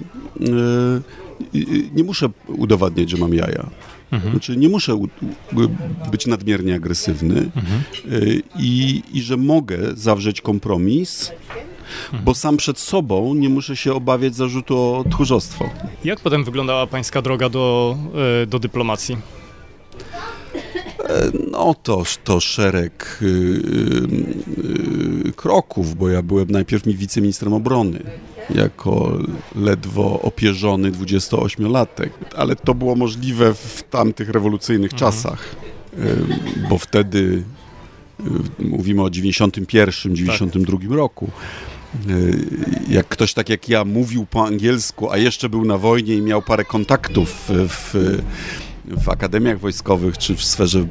nie 1.95 2.03
muszę 2.03 2.29
udowadniać, 2.47 3.09
że 3.09 3.17
mam 3.17 3.33
jaja. 3.33 3.69
Mhm. 4.11 4.31
Znaczy 4.31 4.57
nie 4.57 4.69
muszę 4.69 4.99
być 6.11 6.27
nadmiernie 6.27 6.75
agresywny 6.75 7.49
mhm. 7.55 7.83
i, 8.59 9.03
i 9.13 9.21
że 9.21 9.37
mogę 9.37 9.77
zawrzeć 9.93 10.41
kompromis, 10.41 11.31
mhm. 12.05 12.23
bo 12.23 12.35
sam 12.35 12.57
przed 12.57 12.79
sobą 12.79 13.33
nie 13.33 13.49
muszę 13.49 13.75
się 13.75 13.93
obawiać 13.93 14.35
zarzutu 14.35 14.77
o 14.77 15.03
tchórzostwo. 15.11 15.69
Jak 16.03 16.19
potem 16.19 16.43
wyglądała 16.43 16.87
pańska 16.87 17.21
droga 17.21 17.49
do, 17.49 17.97
e, 18.43 18.45
do 18.45 18.59
dyplomacji? 18.59 19.17
E, 21.15 21.31
no 21.51 21.73
to, 21.73 22.03
to 22.23 22.39
szereg 22.39 23.19
y, 23.21 23.25
y, 25.27 25.33
kroków, 25.35 25.95
bo 25.95 26.09
ja 26.09 26.21
byłem 26.21 26.51
najpierw 26.51 26.85
mi 26.85 26.95
wiceministrem 26.95 27.53
obrony 27.53 27.99
jako 28.55 29.17
ledwo 29.55 30.21
opierzony 30.21 30.91
28-latek, 30.91 32.09
ale 32.35 32.55
to 32.55 32.73
było 32.73 32.95
możliwe 32.95 33.53
w 33.53 33.83
tamtych 33.89 34.29
rewolucyjnych 34.29 34.93
mhm. 34.93 34.99
czasach, 34.99 35.55
bo 36.69 36.77
wtedy 36.77 37.43
mówimy 38.59 39.03
o 39.03 39.09
91, 39.09 40.15
92 40.15 40.77
tak. 40.77 40.91
roku. 40.91 41.29
Jak 42.89 43.07
ktoś 43.07 43.33
tak 43.33 43.49
jak 43.49 43.69
ja 43.69 43.85
mówił 43.85 44.25
po 44.25 44.45
angielsku, 44.45 45.11
a 45.11 45.17
jeszcze 45.17 45.49
był 45.49 45.65
na 45.65 45.77
wojnie 45.77 46.15
i 46.15 46.21
miał 46.21 46.41
parę 46.41 46.65
kontaktów 46.65 47.49
w, 47.49 47.67
w 47.69 48.17
akademiach 49.07 49.59
wojskowych 49.59 50.17
czy 50.17 50.35
w 50.35 50.43
sferze 50.43 50.87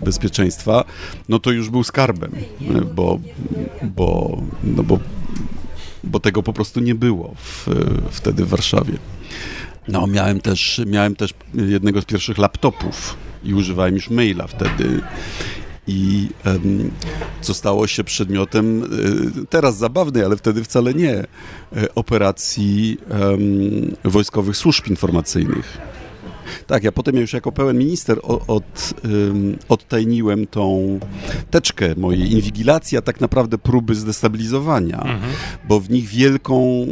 bezpieczeństwa, 0.00 0.84
no 1.28 1.38
to 1.38 1.50
już 1.50 1.70
był 1.70 1.84
skarbem, 1.84 2.32
bo, 2.94 3.20
bo, 3.82 4.42
no 4.64 4.82
bo, 4.82 4.98
bo 6.04 6.20
tego 6.20 6.42
po 6.42 6.52
prostu 6.52 6.80
nie 6.80 6.94
było 6.94 7.34
w, 7.36 7.68
wtedy 8.10 8.44
w 8.44 8.48
Warszawie. 8.48 8.98
No, 9.88 10.06
miałem 10.06 10.40
też, 10.40 10.80
miałem 10.86 11.16
też 11.16 11.34
jednego 11.54 12.02
z 12.02 12.04
pierwszych 12.04 12.38
laptopów 12.38 13.16
i 13.44 13.54
używałem 13.54 13.94
już 13.94 14.10
maila 14.10 14.46
wtedy. 14.46 15.00
I 15.86 16.28
um, 16.46 16.90
co 17.40 17.54
stało 17.54 17.86
się 17.86 18.04
przedmiotem 18.04 18.82
y, 19.42 19.46
teraz 19.46 19.78
zabawnej, 19.78 20.24
ale 20.24 20.36
wtedy 20.36 20.64
wcale 20.64 20.94
nie, 20.94 21.24
y, 21.76 21.94
operacji 21.94 22.98
wojskowych 24.04 24.56
służb 24.56 24.86
informacyjnych. 24.86 25.78
Tak, 26.66 26.84
ja 26.84 26.92
potem 26.92 27.16
już 27.16 27.32
jako 27.32 27.52
pełen 27.52 27.78
minister 27.78 28.18
od, 28.46 28.94
um, 29.04 29.58
odtajniłem 29.68 30.46
tą 30.46 30.98
teczkę 31.50 31.94
mojej 31.96 32.32
inwigilacji, 32.32 32.98
a 32.98 33.02
tak 33.02 33.20
naprawdę 33.20 33.58
próby 33.58 33.94
zdestabilizowania, 33.94 34.98
mhm. 34.98 35.32
bo 35.68 35.80
w 35.80 35.90
nich 35.90 36.08
wielką 36.08 36.86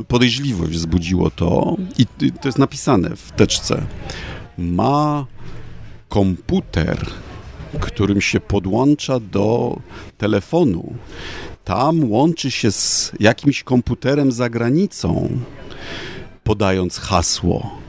y, 0.00 0.04
podejrzliwość 0.08 0.72
wzbudziło 0.72 1.30
to 1.30 1.76
i 1.98 2.06
to 2.40 2.48
jest 2.48 2.58
napisane 2.58 3.16
w 3.16 3.32
teczce. 3.32 3.82
Ma 4.58 5.26
komputer, 6.08 7.06
którym 7.80 8.20
się 8.20 8.40
podłącza 8.40 9.20
do 9.20 9.78
telefonu. 10.18 10.94
Tam 11.64 12.10
łączy 12.10 12.50
się 12.50 12.72
z 12.72 13.12
jakimś 13.20 13.62
komputerem 13.62 14.32
za 14.32 14.50
granicą, 14.50 15.28
podając 16.44 16.98
hasło 16.98 17.85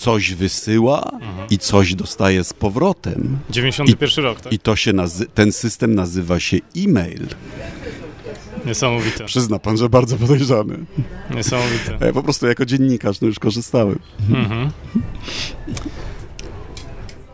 coś 0.00 0.34
wysyła 0.34 1.02
mhm. 1.12 1.48
i 1.50 1.58
coś 1.58 1.94
dostaje 1.94 2.44
z 2.44 2.52
powrotem. 2.52 3.38
91 3.50 4.24
I, 4.24 4.26
rok, 4.26 4.40
tak? 4.40 4.52
I 4.52 4.58
to 4.58 4.76
się 4.76 4.92
ten 5.34 5.52
system 5.52 5.94
nazywa 5.94 6.40
się 6.40 6.56
e-mail. 6.76 7.26
Niesamowite. 8.66 9.24
Przyzna 9.24 9.58
pan, 9.58 9.76
że 9.76 9.88
bardzo 9.88 10.16
podejrzany. 10.16 10.78
Niesamowite. 11.30 12.06
Ja 12.06 12.12
po 12.12 12.22
prostu 12.22 12.46
jako 12.46 12.66
dziennikarz 12.66 13.20
no 13.20 13.26
już 13.26 13.38
korzystałem. 13.38 13.98
Mhm. 14.30 14.70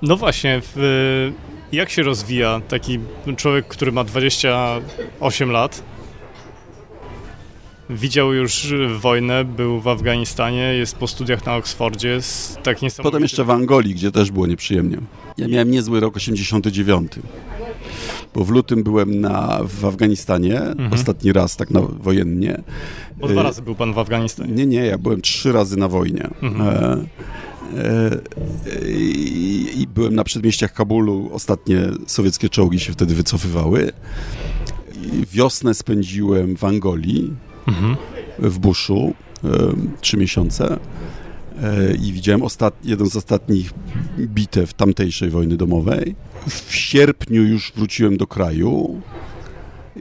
No 0.02 0.16
właśnie, 0.16 0.62
w, 0.74 1.32
jak 1.72 1.90
się 1.90 2.02
rozwija 2.02 2.60
taki 2.68 2.98
człowiek, 3.36 3.68
który 3.68 3.92
ma 3.92 4.04
28 4.04 5.50
lat? 5.50 5.82
Widział 7.90 8.34
już 8.34 8.74
wojnę, 9.00 9.44
był 9.44 9.80
w 9.80 9.88
Afganistanie, 9.88 10.74
jest 10.74 10.96
po 10.96 11.06
studiach 11.06 11.46
na 11.46 11.56
Oksfordzie. 11.56 12.18
Tak. 12.62 12.78
Potem 13.02 13.22
jeszcze 13.22 13.44
w 13.44 13.50
Angolii, 13.50 13.94
gdzie 13.94 14.12
też 14.12 14.30
było 14.30 14.46
nieprzyjemnie. 14.46 14.98
Ja 15.38 15.48
miałem 15.48 15.70
niezły 15.70 16.00
rok 16.00 16.16
89 16.16 17.12
bo 18.36 18.44
w 18.44 18.50
lutym 18.50 18.82
byłem 18.82 19.20
na, 19.20 19.60
w 19.64 19.84
Afganistanie, 19.84 20.60
mhm. 20.60 20.92
ostatni 20.92 21.32
raz 21.32 21.56
tak 21.56 21.70
na 21.70 21.80
wojennie. 21.80 22.62
Bo 23.16 23.28
dwa 23.28 23.42
razy 23.42 23.62
był 23.62 23.74
pan 23.74 23.92
w 23.92 23.98
Afganistanie. 23.98 24.52
Nie, 24.52 24.66
nie, 24.66 24.86
ja 24.86 24.98
byłem 24.98 25.20
trzy 25.20 25.52
razy 25.52 25.76
na 25.76 25.88
wojnie. 25.88 26.28
Mhm. 26.42 26.68
E, 26.68 26.92
e, 27.76 28.90
i, 28.90 29.80
I 29.80 29.86
byłem 29.86 30.14
na 30.14 30.24
przedmieściach 30.24 30.72
Kabulu, 30.72 31.30
ostatnie 31.32 31.80
sowieckie 32.06 32.48
czołgi 32.48 32.80
się 32.80 32.92
wtedy 32.92 33.14
wycofywały. 33.14 33.92
I 35.02 35.26
wiosnę 35.32 35.74
spędziłem 35.74 36.56
w 36.56 36.64
Angolii, 36.64 37.32
mhm. 37.66 37.96
w 38.38 38.58
Buszu, 38.58 39.14
e, 39.44 39.48
trzy 40.00 40.16
miesiące 40.16 40.78
e, 41.62 41.94
i 41.94 42.12
widziałem 42.12 42.42
ostat... 42.42 42.74
jeden 42.84 43.10
z 43.10 43.16
ostatnich 43.16 43.70
bitew 44.18 44.74
tamtejszej 44.74 45.30
wojny 45.30 45.56
domowej. 45.56 46.14
W 46.46 46.74
sierpniu 46.74 47.42
już 47.42 47.72
wróciłem 47.76 48.16
do 48.16 48.26
kraju, 48.26 49.00
e, 49.96 50.00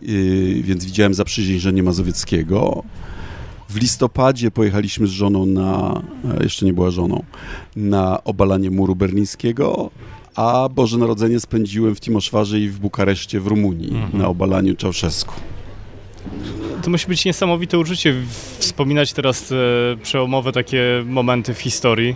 więc 0.61 0.85
widziałem 0.85 1.13
zaprzysiężenie 1.13 1.83
mazowieckiego. 1.83 2.83
W 3.69 3.81
listopadzie 3.81 4.51
pojechaliśmy 4.51 5.07
z 5.07 5.09
żoną 5.09 5.45
na, 5.45 6.01
jeszcze 6.43 6.65
nie 6.65 6.73
była 6.73 6.91
żoną, 6.91 7.23
na 7.75 8.23
obalanie 8.23 8.71
muru 8.71 8.95
berlińskiego, 8.95 9.91
a 10.35 10.69
Boże 10.69 10.97
Narodzenie 10.97 11.39
spędziłem 11.39 11.95
w 11.95 11.99
Timoszwarze 11.99 12.59
i 12.59 12.69
w 12.69 12.79
Bukareszcie 12.79 13.39
w 13.39 13.47
Rumunii 13.47 13.89
mhm. 13.89 14.17
na 14.17 14.27
obalaniu 14.27 14.75
Czałszewsku. 14.75 15.33
To 16.83 16.89
musi 16.89 17.07
być 17.07 17.25
niesamowite 17.25 17.79
uczucie 17.79 18.15
wspominać 18.57 19.13
teraz 19.13 19.47
te 19.47 19.55
przełomowe 20.03 20.51
takie 20.51 21.03
momenty 21.05 21.53
w 21.53 21.59
historii. 21.59 22.15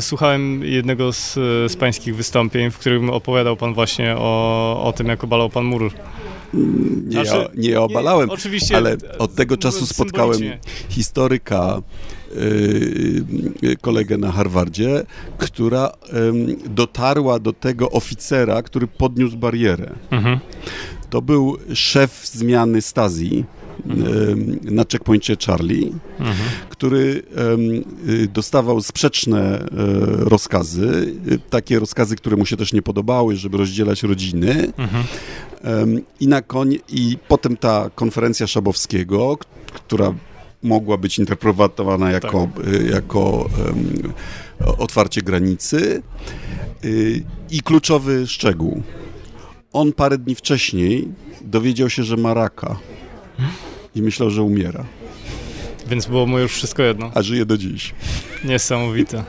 Słuchałem 0.00 0.64
jednego 0.64 1.12
z, 1.12 1.34
z 1.72 1.76
pańskich 1.76 2.16
wystąpień, 2.16 2.70
w 2.70 2.78
którym 2.78 3.10
opowiadał 3.10 3.56
pan 3.56 3.74
właśnie 3.74 4.16
o, 4.16 4.82
o 4.84 4.92
tym, 4.92 5.06
jak 5.06 5.24
obalał 5.24 5.50
pan 5.50 5.64
mur 5.64 5.92
nie, 6.54 7.12
znaczy, 7.12 7.48
nie 7.54 7.80
obalałem, 7.80 8.28
nie, 8.28 8.34
oczywiście, 8.34 8.76
ale 8.76 8.96
od 9.18 9.34
tego 9.34 9.56
czasu 9.56 9.86
spotkałem 9.86 10.40
historyka, 10.88 11.82
yy, 13.62 13.76
kolegę 13.76 14.18
na 14.18 14.32
Harvardzie, 14.32 15.02
która 15.38 15.92
yy, 16.12 16.56
dotarła 16.68 17.38
do 17.38 17.52
tego 17.52 17.90
oficera, 17.90 18.62
który 18.62 18.86
podniósł 18.86 19.36
barierę. 19.36 19.92
Mhm. 20.10 20.38
To 21.12 21.22
był 21.22 21.56
szef 21.74 22.26
zmiany 22.26 22.82
Stazji 22.82 23.44
na 24.62 24.84
checkpointie 24.92 25.36
Charlie, 25.46 25.92
mhm. 26.18 26.48
który 26.70 27.22
y, 28.08 28.28
dostawał 28.28 28.82
sprzeczne 28.82 29.58
e, 29.58 29.66
rozkazy, 30.16 31.14
y, 31.32 31.38
takie 31.50 31.78
rozkazy, 31.78 32.16
które 32.16 32.36
mu 32.36 32.46
się 32.46 32.56
też 32.56 32.72
nie 32.72 32.82
podobały, 32.82 33.36
żeby 33.36 33.56
rozdzielać 33.56 34.02
rodziny. 34.02 34.72
Mhm. 34.76 35.04
I 36.20 36.28
na 36.28 36.42
koń, 36.42 36.78
i 36.88 37.18
potem 37.28 37.56
ta 37.56 37.90
konferencja 37.94 38.46
Szabowskiego, 38.46 39.38
która 39.72 40.14
mogła 40.62 40.96
być 40.96 41.18
interpretowana 41.18 42.10
jako, 42.10 42.48
tak. 42.56 42.66
Y, 42.66 42.90
jako 42.92 43.50
um, 43.66 44.12
otwarcie 44.78 45.22
granicy. 45.22 46.02
I 47.50 47.60
kluczowy 47.62 48.26
szczegół. 48.26 48.82
On 49.72 49.92
parę 49.92 50.18
dni 50.18 50.34
wcześniej 50.34 51.08
dowiedział 51.40 51.90
się, 51.90 52.04
że 52.04 52.16
ma 52.16 52.34
raka 52.34 52.78
i 53.94 54.02
myślał, 54.02 54.30
że 54.30 54.42
umiera. 54.42 54.84
Więc 55.86 56.06
było 56.06 56.26
mu 56.26 56.38
już 56.38 56.52
wszystko 56.52 56.82
jedno. 56.82 57.10
A 57.14 57.22
żyje 57.22 57.46
do 57.46 57.58
dziś. 57.58 57.94
Niesamowite. 58.44 59.24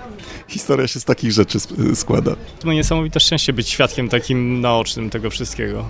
Historia 0.47 0.87
się 0.87 0.99
z 0.99 1.05
takich 1.05 1.31
rzeczy 1.31 1.57
składa. 1.95 2.35
To 2.59 2.67
ma 2.67 2.73
niesamowite 2.73 3.19
szczęście 3.19 3.53
być 3.53 3.69
świadkiem 3.69 4.09
takim 4.09 4.61
naocznym 4.61 5.09
tego 5.09 5.29
wszystkiego. 5.29 5.87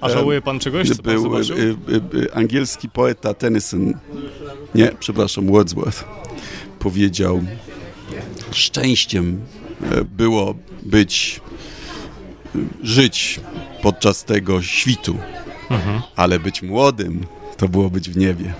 A 0.00 0.08
żałuje 0.08 0.42
pan 0.42 0.58
czegoś, 0.58 0.88
co 0.88 1.02
Był 1.02 1.30
pan 1.30 1.42
y, 1.42 1.44
y, 1.54 2.24
y, 2.24 2.34
angielski 2.34 2.88
poeta 2.88 3.34
Tennyson, 3.34 3.94
nie, 4.74 4.92
przepraszam, 5.00 5.46
Wordsworth, 5.46 6.04
powiedział 6.78 7.42
szczęściem 8.50 9.40
e, 9.82 10.04
było 10.04 10.54
być, 10.82 11.40
żyć 12.82 13.40
podczas 13.82 14.24
tego 14.24 14.62
świtu, 14.62 15.18
mhm. 15.70 16.02
ale 16.16 16.40
być 16.40 16.62
młodym 16.62 17.26
to 17.56 17.68
było 17.68 17.90
być 17.90 18.10
w 18.10 18.16
niebie. 18.16 18.52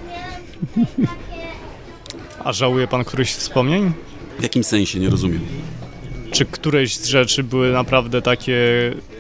A 2.45 2.53
żałuje 2.53 2.89
pan 2.89 3.05
któryś 3.05 3.33
wspomnień? 3.33 3.93
W 4.39 4.43
jakim 4.43 4.65
sensie? 4.65 4.99
Nie 4.99 5.11
rozumiem. 5.11 5.41
Czy 6.31 6.45
któreś 6.45 6.97
z 6.97 7.07
rzeczy 7.07 7.45
były 7.45 7.73
naprawdę 7.73 8.23
takie, 8.23 8.57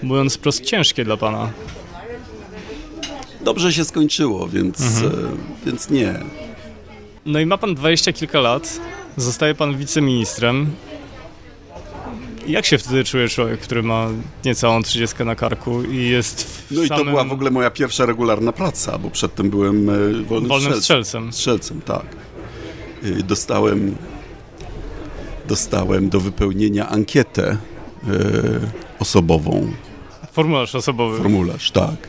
mówiąc 0.02 0.36
wprost, 0.36 0.64
ciężkie 0.64 1.04
dla 1.04 1.16
pana? 1.16 1.50
Dobrze 3.40 3.72
się 3.72 3.84
skończyło, 3.84 4.48
więc, 4.48 4.80
mhm. 4.80 5.12
e, 5.12 5.66
więc 5.66 5.90
nie. 5.90 6.14
No 7.26 7.40
i 7.40 7.46
ma 7.46 7.58
pan 7.58 7.74
dwadzieścia 7.74 8.12
kilka 8.12 8.40
lat, 8.40 8.80
zostaje 9.16 9.54
pan 9.54 9.76
wiceministrem. 9.76 10.70
Jak 12.48 12.66
się 12.66 12.78
wtedy 12.78 13.04
czuje 13.04 13.28
człowiek, 13.28 13.60
który 13.60 13.82
ma 13.82 14.08
niecałą 14.44 14.82
trzydziestkę 14.82 15.24
na 15.24 15.34
karku 15.34 15.82
i 15.82 16.08
jest 16.08 16.42
w 16.44 16.70
No 16.70 16.82
i 16.82 16.88
to 16.88 17.04
była 17.04 17.24
w 17.24 17.32
ogóle 17.32 17.50
moja 17.50 17.70
pierwsza 17.70 18.06
regularna 18.06 18.52
praca, 18.52 18.98
bo 18.98 19.10
przedtem 19.10 19.50
byłem 19.50 19.90
e, 19.90 19.92
wolnym, 20.22 20.48
wolnym 20.48 20.80
strzelcem. 20.80 21.32
strzelcem. 21.32 21.80
Tak. 21.80 22.06
Y, 23.04 23.22
dostałem, 23.22 23.96
dostałem 25.48 26.08
do 26.08 26.20
wypełnienia 26.20 26.88
ankietę 26.88 27.50
e, 27.50 27.58
osobową. 28.98 29.72
Formularz 30.32 30.74
osobowy. 30.74 31.18
Formularz, 31.18 31.70
tak. 31.70 32.08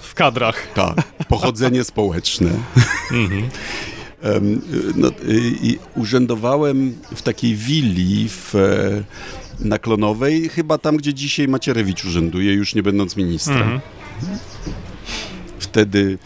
W 0.00 0.14
kadrach. 0.14 0.72
Tak. 0.74 1.02
Pochodzenie 1.28 1.84
społeczne. 1.84 2.50
Mhm. 3.12 3.48
No, 4.96 5.10
i 5.62 5.78
urzędowałem 5.96 6.98
w 7.16 7.22
takiej 7.22 7.54
willi 7.54 8.28
w 8.28 8.54
na 9.60 9.78
Klonowej, 9.78 10.48
chyba 10.48 10.78
tam, 10.78 10.96
gdzie 10.96 11.14
dzisiaj 11.14 11.48
Macierewicz 11.48 12.04
urzęduje, 12.04 12.52
już 12.52 12.74
nie 12.74 12.82
będąc 12.82 13.16
ministrem. 13.16 13.62
Mhm. 13.62 13.80
Wtedy 15.58 16.18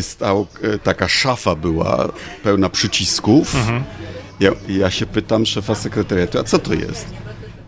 stał, 0.00 0.46
e, 0.62 0.78
taka 0.78 1.08
szafa 1.08 1.54
była 1.54 2.12
pełna 2.42 2.68
przycisków 2.68 3.54
mhm. 3.54 3.84
Ja, 4.40 4.52
ja 4.68 4.90
się 4.90 5.06
pytam 5.06 5.46
szefa 5.46 5.74
sekretariatu, 5.74 6.38
a 6.38 6.44
co 6.44 6.58
to 6.58 6.74
jest? 6.74 7.06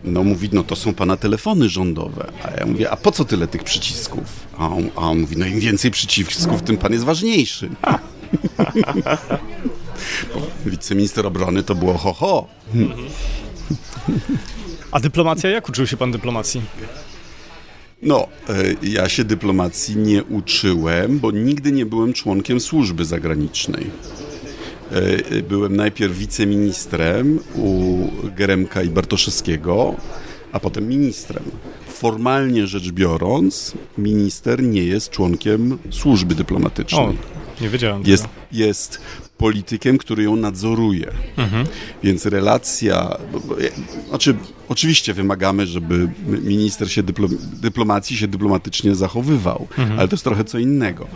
No 0.03 0.23
mówi, 0.23 0.49
no 0.53 0.63
to 0.63 0.75
są 0.75 0.93
pana 0.93 1.17
telefony 1.17 1.69
rządowe. 1.69 2.31
A 2.43 2.51
ja 2.59 2.65
mówię, 2.65 2.91
a 2.91 2.95
po 2.95 3.11
co 3.11 3.25
tyle 3.25 3.47
tych 3.47 3.63
przycisków? 3.63 4.23
A 4.57 4.67
on, 4.67 4.89
a 4.95 4.99
on 4.99 5.19
mówi, 5.19 5.37
no 5.37 5.45
im 5.45 5.59
więcej 5.59 5.91
przycisków, 5.91 6.61
tym 6.61 6.77
pan 6.77 6.93
jest 6.93 7.05
ważniejszy. 7.05 7.69
Bo 10.33 10.41
wiceminister 10.65 11.27
obrony 11.27 11.63
to 11.63 11.75
było 11.75 11.97
ho, 11.97 12.13
ho. 12.13 12.47
A 14.91 14.99
dyplomacja, 14.99 15.49
jak 15.49 15.69
uczył 15.69 15.87
się 15.87 15.97
pan 15.97 16.11
dyplomacji? 16.11 16.61
No, 18.01 18.27
e, 18.49 18.53
ja 18.83 19.09
się 19.09 19.23
dyplomacji 19.23 19.97
nie 19.97 20.23
uczyłem, 20.23 21.19
bo 21.19 21.31
nigdy 21.31 21.71
nie 21.71 21.85
byłem 21.85 22.13
członkiem 22.13 22.59
służby 22.59 23.05
zagranicznej. 23.05 23.85
E, 24.91 25.41
byłem 25.41 25.75
najpierw 25.75 26.17
wiceministrem 26.17 27.39
u 27.55 27.97
Geremka 28.37 28.83
i 28.83 28.89
Bartoszewskiego, 28.89 29.95
a 30.51 30.59
potem 30.59 30.87
ministrem. 30.87 31.43
Formalnie 31.87 32.67
rzecz 32.67 32.91
biorąc, 32.91 33.73
minister 33.97 34.63
nie 34.63 34.83
jest 34.83 35.09
członkiem 35.09 35.77
służby 35.89 36.35
dyplomatycznej. 36.35 37.05
O, 37.05 37.13
nie 37.61 37.69
wiedziałem. 37.69 38.03
Jest, 38.05 38.23
tego. 38.23 38.35
jest 38.51 39.01
politykiem, 39.37 39.97
który 39.97 40.23
ją 40.23 40.35
nadzoruje. 40.35 41.11
Mhm. 41.37 41.67
Więc 42.03 42.25
relacja, 42.25 43.17
bo, 43.31 43.55
znaczy 44.09 44.35
oczywiście 44.69 45.13
wymagamy, 45.13 45.67
żeby 45.67 46.09
minister 46.25 46.91
się 46.91 47.03
dyplo, 47.03 47.27
dyplomacji 47.61 48.17
się 48.17 48.27
dyplomatycznie 48.27 48.95
zachowywał, 48.95 49.67
ale 49.97 50.07
to 50.07 50.13
jest 50.15 50.23
trochę 50.23 50.43
co 50.43 50.57
innego. 50.57 51.07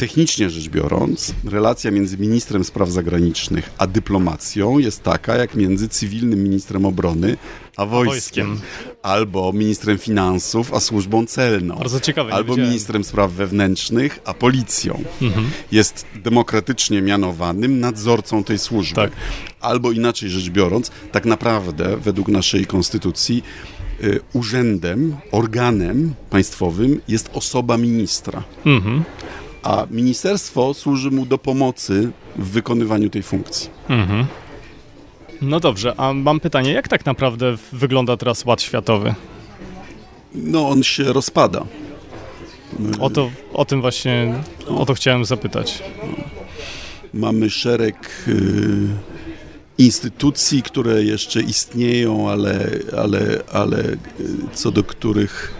Technicznie 0.00 0.50
rzecz 0.50 0.68
biorąc, 0.68 1.34
relacja 1.44 1.90
między 1.90 2.18
ministrem 2.18 2.64
spraw 2.64 2.90
zagranicznych 2.90 3.70
a 3.78 3.86
dyplomacją 3.86 4.78
jest 4.78 5.02
taka, 5.02 5.36
jak 5.36 5.54
między 5.54 5.88
cywilnym 5.88 6.42
ministrem 6.42 6.84
obrony 6.84 7.36
a 7.76 7.86
wojskiem. 7.86 8.48
wojskiem. 8.48 8.68
Albo 9.02 9.52
ministrem 9.52 9.98
finansów 9.98 10.74
a 10.74 10.80
służbą 10.80 11.26
celną. 11.26 11.76
Bardzo 11.76 12.00
ciekawe, 12.00 12.32
Albo 12.32 12.56
ministrem 12.56 13.04
spraw 13.04 13.32
wewnętrznych 13.32 14.20
a 14.24 14.34
policją. 14.34 15.04
Jest 15.72 16.06
demokratycznie 16.14 17.02
mianowanym 17.02 17.80
nadzorcą 17.80 18.44
tej 18.44 18.58
służby. 18.58 18.96
Tak. 18.96 19.10
Albo 19.60 19.92
inaczej 19.92 20.30
rzecz 20.30 20.50
biorąc, 20.50 20.90
tak 21.12 21.24
naprawdę 21.24 21.96
według 21.96 22.28
naszej 22.28 22.66
konstytucji 22.66 23.42
y, 24.04 24.20
urzędem, 24.32 25.16
organem 25.32 26.14
państwowym 26.30 27.00
jest 27.08 27.30
osoba 27.32 27.76
ministra. 27.76 28.42
Mhm. 28.66 29.04
A 29.62 29.86
ministerstwo 29.90 30.74
służy 30.74 31.10
mu 31.10 31.26
do 31.26 31.38
pomocy 31.38 32.10
w 32.36 32.50
wykonywaniu 32.50 33.10
tej 33.10 33.22
funkcji. 33.22 33.70
Mhm. 33.88 34.26
No 35.42 35.60
dobrze, 35.60 35.94
a 35.96 36.12
mam 36.12 36.40
pytanie, 36.40 36.72
jak 36.72 36.88
tak 36.88 37.06
naprawdę 37.06 37.56
wygląda 37.72 38.16
teraz 38.16 38.44
Ład 38.44 38.62
Światowy? 38.62 39.14
No, 40.34 40.68
on 40.68 40.82
się 40.82 41.12
rozpada. 41.12 41.64
O, 43.00 43.10
to, 43.10 43.30
o 43.52 43.64
tym 43.64 43.80
właśnie, 43.80 44.34
o 44.68 44.86
to 44.86 44.94
chciałem 44.94 45.24
zapytać. 45.24 45.82
Mamy 47.14 47.50
szereg 47.50 48.24
y, 48.28 48.88
instytucji, 49.78 50.62
które 50.62 51.04
jeszcze 51.04 51.40
istnieją, 51.40 52.30
ale, 52.30 52.70
ale, 52.96 53.42
ale 53.52 53.78
y, 53.80 53.98
co 54.52 54.70
do 54.70 54.84
których 54.84 55.54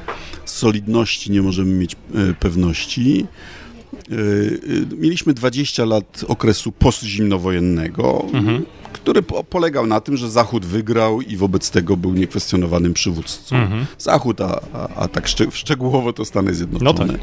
solidności 0.44 1.30
nie 1.30 1.42
możemy 1.42 1.72
mieć 1.72 1.92
y, 1.92 2.34
pewności. 2.34 3.26
Y, 4.12 4.14
y, 4.92 4.96
Mieliśmy 4.96 5.34
20 5.34 5.84
lat 5.84 6.24
okresu 6.28 6.72
postzimnowojennego, 6.72 8.26
który 8.92 9.22
po, 9.22 9.44
polegał 9.44 9.86
na 9.86 10.00
tym, 10.00 10.16
że 10.16 10.30
Zachód 10.30 10.66
wygrał 10.66 11.20
i 11.20 11.36
wobec 11.36 11.70
tego 11.70 11.96
był 11.96 12.12
niekwestionowanym 12.14 12.94
przywódcą. 12.94 13.56
Zachód, 13.98 14.40
a, 14.40 14.61
a, 14.72 14.88
a 14.88 15.08
tak 15.08 15.26
szczeg- 15.26 15.50
szczegółowo 15.54 16.12
to 16.12 16.24
Stany 16.24 16.54
Zjednoczone. 16.54 17.06
No 17.06 17.12
tak. 17.12 17.20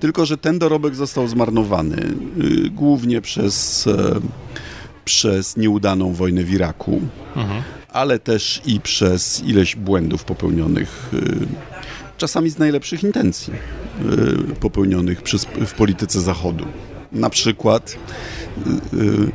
Tylko, 0.00 0.26
że 0.26 0.38
ten 0.38 0.58
dorobek 0.58 0.94
został 0.94 1.28
zmarnowany 1.28 1.96
y, 2.66 2.70
głównie 2.70 3.20
przez, 3.20 3.86
e, 3.86 4.20
przez 5.04 5.56
nieudaną 5.56 6.12
wojnę 6.14 6.44
w 6.44 6.50
Iraku, 6.52 7.00
ale 7.88 8.18
też 8.18 8.62
i 8.66 8.80
przez 8.80 9.42
ileś 9.44 9.76
błędów 9.76 10.24
popełnionych, 10.24 11.10
y, 11.14 11.46
czasami 12.18 12.50
z 12.50 12.58
najlepszych 12.58 13.02
intencji, 13.04 13.52
popełnionych 14.60 15.22
przez, 15.22 15.44
w 15.44 15.74
polityce 15.74 16.20
Zachodu. 16.20 16.66
Na 17.12 17.30
przykład 17.30 17.96
y, 18.92 18.98
y, 18.98 19.32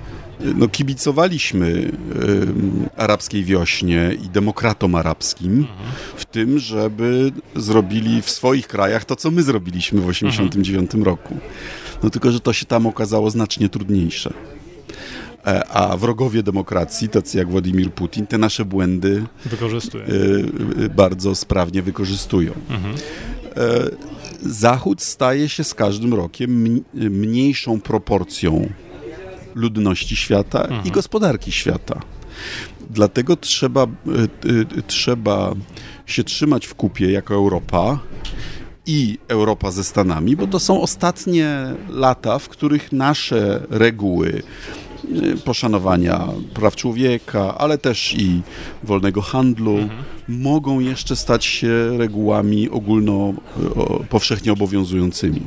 no, 0.55 0.67
kibicowaliśmy 0.67 1.67
y, 1.67 1.91
arabskiej 2.97 3.43
wiośnie 3.43 4.17
i 4.25 4.29
demokratom 4.29 4.95
arabskim 4.95 5.67
w 6.15 6.25
tym, 6.25 6.59
żeby 6.59 7.31
zrobili 7.55 8.21
w 8.21 8.29
swoich 8.29 8.67
krajach 8.67 9.05
to, 9.05 9.15
co 9.15 9.31
my 9.31 9.43
zrobiliśmy 9.43 10.01
w 10.01 10.07
1989 10.07 11.05
roku. 11.05 11.37
No 12.03 12.09
tylko, 12.09 12.31
że 12.31 12.39
to 12.39 12.53
się 12.53 12.65
tam 12.65 12.87
okazało 12.87 13.29
znacznie 13.29 13.69
trudniejsze. 13.69 14.33
E, 15.47 15.67
A 15.67 15.97
wrogowie 15.97 16.43
demokracji, 16.43 17.09
tacy 17.09 17.37
jak 17.37 17.49
Władimir 17.49 17.91
Putin, 17.91 18.27
te 18.27 18.37
nasze 18.37 18.65
błędy 18.65 19.23
y, 20.09 20.83
y, 20.83 20.89
bardzo 20.89 21.35
sprawnie 21.35 21.81
wykorzystują. 21.81 22.51
E, 23.57 23.89
Zachód 24.41 25.01
staje 25.01 25.49
się 25.49 25.63
z 25.63 25.73
każdym 25.73 26.13
rokiem 26.13 26.63
mn- 26.63 27.09
mniejszą 27.09 27.81
proporcją 27.81 28.69
ludności 29.55 30.15
świata 30.15 30.67
i 30.85 30.91
gospodarki 30.91 31.51
świata. 31.51 31.99
Dlatego 32.89 33.35
trzeba, 33.35 33.83
y, 34.45 34.49
y, 34.77 34.83
trzeba 34.87 35.53
się 36.05 36.23
trzymać 36.23 36.65
w 36.65 36.75
kupie 36.75 37.11
jako 37.11 37.33
Europa 37.33 37.99
i 38.85 39.17
Europa 39.27 39.71
ze 39.71 39.83
Stanami, 39.83 40.35
bo 40.35 40.47
to 40.47 40.59
są 40.59 40.81
ostatnie 40.81 41.73
lata, 41.89 42.39
w 42.39 42.49
których 42.49 42.91
nasze 42.91 43.65
reguły 43.69 44.43
poszanowania 45.45 46.27
praw 46.53 46.75
człowieka, 46.75 47.57
ale 47.57 47.77
też 47.77 48.13
i 48.13 48.41
wolnego 48.83 49.21
handlu 49.21 49.77
mogą 50.27 50.79
jeszcze 50.79 51.15
stać 51.15 51.45
się 51.45 51.97
regułami 51.97 52.69
ogólno, 52.69 53.33
y, 54.01 54.07
powszechnie 54.07 54.53
obowiązującymi. 54.53 55.41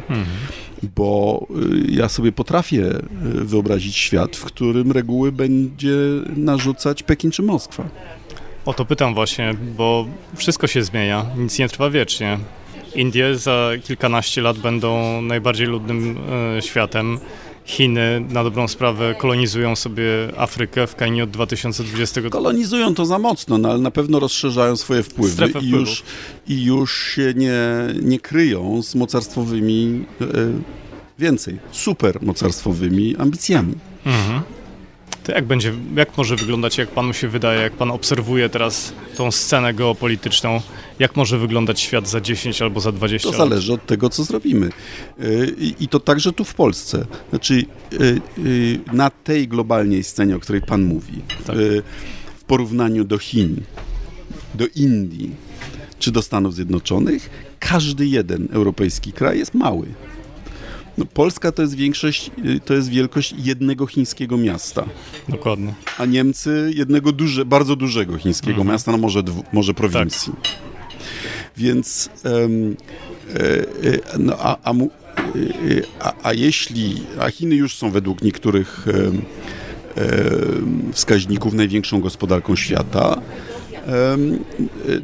Bo 0.96 1.46
y, 1.88 1.92
ja 1.92 2.08
sobie 2.08 2.32
potrafię 2.32 2.84
y, 2.86 3.00
wyobrazić 3.44 3.96
świat, 3.96 4.36
w 4.36 4.44
którym 4.44 4.92
reguły 4.92 5.32
będzie 5.32 5.96
narzucać 6.36 7.02
Pekin 7.02 7.30
czy 7.30 7.42
Moskwa. 7.42 7.84
O 8.64 8.74
to 8.74 8.84
pytam 8.84 9.14
właśnie, 9.14 9.54
bo 9.76 10.06
wszystko 10.36 10.66
się 10.66 10.82
zmienia, 10.82 11.26
nic 11.36 11.58
nie 11.58 11.68
trwa 11.68 11.90
wiecznie. 11.90 12.38
Indie 12.94 13.36
za 13.36 13.70
kilkanaście 13.84 14.42
lat 14.42 14.58
będą 14.58 15.22
najbardziej 15.22 15.66
ludnym 15.66 16.18
e, 16.58 16.62
światem. 16.62 17.18
Chiny 17.64 18.24
na 18.30 18.44
dobrą 18.44 18.68
sprawę 18.68 19.14
kolonizują 19.18 19.76
sobie 19.76 20.04
Afrykę 20.36 20.86
w 20.86 20.94
krainie 20.94 21.24
od 21.24 21.30
2020 21.30 22.20
roku. 22.20 22.32
Kolonizują 22.32 22.94
to 22.94 23.06
za 23.06 23.18
mocno, 23.18 23.58
no 23.58 23.70
ale 23.70 23.78
na 23.78 23.90
pewno 23.90 24.20
rozszerzają 24.20 24.76
swoje 24.76 25.02
wpływy 25.02 25.32
Strefę 25.32 25.58
i 25.58 25.62
wpływów. 25.62 25.88
już, 25.88 26.02
i 26.48 26.64
już 26.64 27.02
się 27.14 27.34
nie, 27.36 27.60
nie 28.02 28.20
kryją 28.20 28.82
z 28.82 28.94
mocarstwowymi, 28.94 30.04
e, 30.20 30.24
więcej, 31.18 31.58
super 31.72 32.22
mocarstwowymi 32.22 33.16
ambicjami. 33.16 33.74
To 35.24 35.32
jak 35.32 35.44
będzie, 35.44 35.72
jak 35.96 36.16
może 36.16 36.36
wyglądać, 36.36 36.78
jak 36.78 36.88
panu 36.88 37.12
się 37.12 37.28
wydaje, 37.28 37.60
jak 37.60 37.72
pan 37.72 37.90
obserwuje 37.90 38.48
teraz 38.48 38.92
tą 39.16 39.30
scenę 39.30 39.74
geopolityczną, 39.74 40.60
jak 41.02 41.16
może 41.16 41.38
wyglądać 41.38 41.80
świat 41.80 42.08
za 42.08 42.20
10 42.20 42.62
albo 42.62 42.80
za 42.80 42.92
20 42.92 43.28
To 43.28 43.38
lat? 43.38 43.48
zależy 43.48 43.72
od 43.72 43.86
tego, 43.86 44.08
co 44.08 44.24
zrobimy. 44.24 44.70
Y, 45.22 45.54
I 45.80 45.88
to 45.88 46.00
także 46.00 46.32
tu 46.32 46.44
w 46.44 46.54
Polsce. 46.54 47.06
Znaczy, 47.30 47.64
y, 47.92 48.20
y, 48.38 48.78
na 48.92 49.10
tej 49.10 49.48
globalnej 49.48 50.04
scenie, 50.04 50.36
o 50.36 50.40
której 50.40 50.62
Pan 50.62 50.82
mówi, 50.82 51.12
Tak. 51.46 51.56
w 52.38 52.44
porównaniu 52.44 53.04
do 53.04 53.18
Chin, 53.18 53.60
do 54.54 54.64
Indii 54.76 55.30
czy 55.98 56.10
do 56.12 56.22
Stanów 56.22 56.54
Zjednoczonych, 56.54 57.30
każdy 57.58 58.06
jeden 58.06 58.48
europejski 58.52 59.12
kraj 59.12 59.38
jest 59.38 59.54
mały. 59.54 59.86
No, 60.98 61.04
Polska 61.06 61.52
to 61.52 61.62
jest 61.62 61.74
większość, 61.74 62.30
to 62.64 62.74
jest 62.74 62.88
wielkość 62.88 63.34
jednego 63.38 63.86
chińskiego 63.86 64.36
miasta, 64.36 64.84
Dokładnie. 65.28 65.74
a 65.98 66.04
Niemcy 66.06 66.72
jednego 66.76 67.12
duże, 67.12 67.44
bardzo 67.44 67.76
dużego 67.76 68.18
chińskiego 68.18 68.64
miasta, 68.64 68.92
no 68.92 68.98
może, 68.98 69.22
dwu, 69.22 69.44
może 69.52 69.74
prowincji. 69.74 70.32
Więc 71.56 72.10
e, 72.24 72.28
e, 72.34 74.18
no, 74.18 74.36
a, 74.38 74.56
a, 74.64 74.72
e, 74.72 74.76
a, 76.00 76.12
a 76.22 76.32
jeśli, 76.32 77.02
a 77.20 77.30
Chiny 77.30 77.54
już 77.54 77.74
są 77.74 77.90
według 77.90 78.22
niektórych 78.22 78.86
wskaźników 80.92 81.54
największą 81.54 82.00
gospodarką 82.00 82.56
świata, 82.56 83.20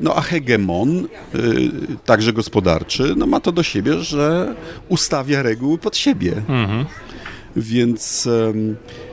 no 0.01 0.15
a 0.17 0.21
hegemon, 0.21 1.09
także 2.05 2.33
gospodarczy, 2.33 3.15
no 3.17 3.27
ma 3.27 3.41
to 3.41 3.53
do 3.53 3.63
siebie, 3.63 3.99
że 3.99 4.55
ustawia 4.89 5.43
reguły 5.43 5.79
pod 5.79 5.97
siebie. 5.97 6.33
Więc 7.57 8.29
I, 8.29 8.31
i, 8.31 9.08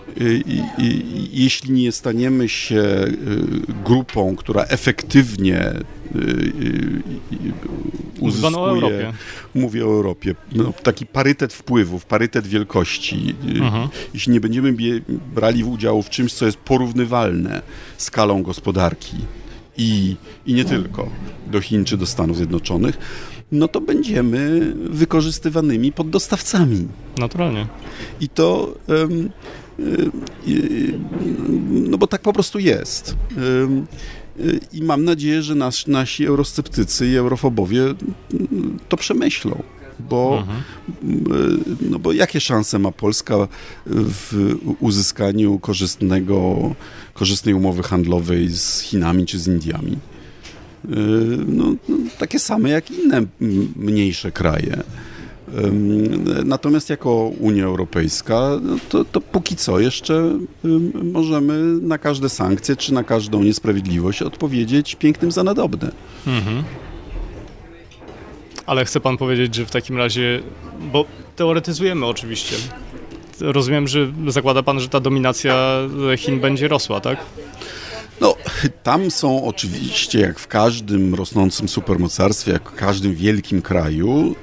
jeśli 1.32 1.72
nie 1.72 1.91
staniemy 1.91 2.49
się 2.49 2.84
grupą, 3.86 4.36
która 4.36 4.63
efektywnie 4.63 5.74
uzyskuje, 8.20 9.13
mówię 9.55 9.86
o 9.86 9.88
Europie, 9.88 10.36
no, 10.51 10.74
taki 10.84 11.05
parytet 11.05 11.53
wpływów, 11.53 12.05
parytet 12.05 12.47
wielkości. 12.47 13.36
Mhm. 13.55 13.89
Jeśli 14.13 14.34
nie 14.34 14.41
będziemy 14.41 14.74
brali 15.36 15.63
udziału 15.63 16.03
w 16.03 16.09
czymś, 16.09 16.34
co 16.34 16.45
jest 16.45 16.57
porównywalne 16.57 17.61
skalą 17.97 18.43
gospodarki 18.43 19.18
i, 19.78 20.16
i 20.45 20.53
nie 20.53 20.66
tylko 20.66 21.09
do 21.47 21.61
Chin 21.61 21.86
czy 21.86 21.97
do 21.97 22.05
Stanów 22.05 22.38
Zjednoczonych, 22.38 22.97
no 23.51 23.68
to 23.68 23.82
będziemy 23.82 24.74
wykorzystywanymi 24.89 25.91
poddostawcami. 25.91 26.88
Naturalnie. 27.18 27.68
I 28.20 28.30
to... 28.30 28.76
Um, 28.88 29.30
no 31.71 31.97
bo 31.97 32.07
tak 32.07 32.21
po 32.21 32.34
prostu 32.34 32.59
jest. 32.59 33.15
I 34.73 34.84
mam 34.84 35.03
nadzieję, 35.05 35.41
że 35.41 35.55
nas, 35.55 35.88
nasi 35.88 36.26
eurosceptycy 36.26 37.07
i 37.07 37.15
eurofobowie 37.15 37.82
to 38.89 38.97
przemyślą. 38.97 39.63
Bo, 39.99 40.38
mhm. 40.39 40.63
no 41.89 41.99
bo 41.99 42.13
jakie 42.13 42.39
szanse 42.39 42.80
ma 42.80 42.91
Polska 42.91 43.47
w 43.86 44.55
uzyskaniu 44.80 45.59
korzystnego, 45.59 46.55
korzystnej 47.13 47.53
umowy 47.53 47.84
handlowej 47.84 48.49
z 48.49 48.80
Chinami 48.80 49.26
czy 49.26 49.39
z 49.39 49.47
Indiami? 49.47 49.97
No, 51.47 51.76
no 51.89 51.97
takie 52.19 52.39
same 52.39 52.69
jak 52.69 52.91
inne 52.91 53.21
mniejsze 53.76 54.32
kraje. 54.32 54.84
Natomiast 56.45 56.89
jako 56.89 57.32
Unia 57.39 57.66
Europejska, 57.66 58.49
no 58.62 58.76
to, 58.89 59.06
to 59.06 59.22
póki 59.22 59.56
co 59.56 59.80
jeszcze 59.80 60.39
możemy 61.03 61.82
na 61.82 61.97
każde 61.97 62.30
sankcje 62.30 62.76
czy 62.76 62.93
na 62.93 63.03
każdą 63.03 63.43
niesprawiedliwość 63.43 64.22
odpowiedzieć 64.22 64.95
pięknym 64.95 65.32
za 65.32 65.43
nadobne. 65.43 65.91
Mhm. 66.28 66.64
Ale 68.66 68.86
chce 68.86 68.99
pan 68.99 69.18
powiedzieć, 69.18 69.56
że 69.56 69.66
w 69.66 69.72
takim 69.72 69.97
razie, 69.97 70.43
bo 70.91 71.06
teoretyzujemy 71.36 72.06
oczywiście, 72.06 72.56
rozumiem, 73.39 73.88
że 73.88 74.12
zakłada 74.28 74.64
pan, 74.64 74.80
że 74.80 74.89
ta 74.89 74.99
dominacja 74.99 75.80
Chin 76.18 76.39
będzie 76.39 76.68
rosła, 76.68 76.99
tak? 76.99 77.18
No, 78.22 78.36
tam 78.84 79.12
są 79.12 79.45
oczywiście, 79.45 80.20
jak 80.20 80.39
w 80.39 80.47
każdym 80.47 81.16
rosnącym 81.16 81.70
supermocarstwie, 81.70 82.51
jak 82.51 82.72
w 82.72 82.76
każdym 82.76 83.16
wielkim 83.16 83.62
kraju, 83.62 84.36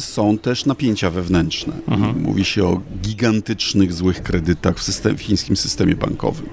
są 0.00 0.38
też 0.38 0.66
napięcia 0.66 1.10
wewnętrzne. 1.10 1.72
Mhm. 1.88 2.22
Mówi 2.22 2.44
się 2.44 2.64
o 2.64 2.80
gigantycznych, 3.02 3.92
złych 3.92 4.22
kredytach 4.22 4.78
w, 4.78 4.82
system, 4.82 5.16
w 5.18 5.22
chińskim 5.22 5.56
systemie 5.56 5.96
bankowym. 5.96 6.46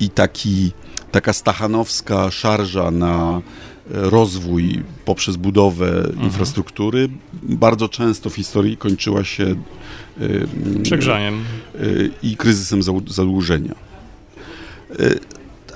I 0.00 0.10
taki, 0.10 0.72
taka 1.12 1.32
stachanowska 1.32 2.30
szarża 2.30 2.90
na 2.90 3.42
rozwój 3.90 4.82
poprzez 5.04 5.36
budowę 5.36 5.98
mhm. 5.98 6.24
infrastruktury 6.24 7.08
bardzo 7.42 7.88
często 7.88 8.30
w 8.30 8.34
historii 8.34 8.76
kończyła 8.76 9.24
się 9.24 9.54
y, 10.20 10.46
przegrzaniem 10.82 11.44
y, 11.80 12.10
i 12.22 12.36
kryzysem 12.36 12.82
zadłużenia. 13.06 13.74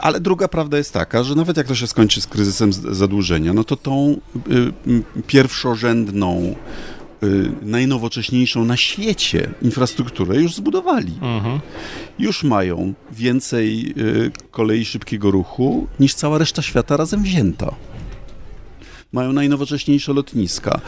Y, 0.04 0.06
ale 0.06 0.20
druga 0.20 0.48
prawda 0.48 0.78
jest 0.78 0.92
taka, 0.92 1.22
że 1.22 1.34
nawet 1.34 1.56
jak 1.56 1.66
to 1.66 1.74
się 1.74 1.86
skończy 1.86 2.20
z 2.20 2.26
kryzysem 2.26 2.72
zadłużenia, 2.72 3.52
no 3.52 3.64
to 3.64 3.76
tą 3.76 4.20
y, 4.52 5.22
pierwszorzędną, 5.26 6.54
y, 7.22 7.52
najnowocześniejszą 7.62 8.64
na 8.64 8.76
świecie 8.76 9.50
infrastrukturę 9.62 10.36
już 10.36 10.54
zbudowali. 10.54 11.12
Mhm. 11.22 11.60
Już 12.18 12.44
mają 12.44 12.94
więcej 13.12 13.94
kolei 14.50 14.84
szybkiego 14.84 15.30
ruchu 15.30 15.86
niż 16.00 16.14
cała 16.14 16.38
reszta 16.38 16.62
świata 16.62 16.96
razem 16.96 17.22
wzięta 17.22 17.74
mają 19.12 19.32
najnowocześniejsze 19.32 20.12
lotniska, 20.12 20.80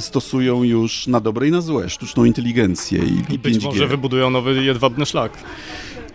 stosują 0.00 0.62
już 0.62 1.06
na 1.06 1.20
dobre 1.20 1.48
i 1.48 1.50
na 1.50 1.60
złe 1.60 1.90
sztuczną 1.90 2.24
inteligencję 2.24 2.98
i, 3.04 3.34
i 3.34 3.38
Być 3.38 3.56
5G. 3.56 3.64
może 3.64 3.86
wybudują 3.86 4.30
nowy 4.30 4.64
jedwabny 4.64 5.06
szlak 5.06 5.32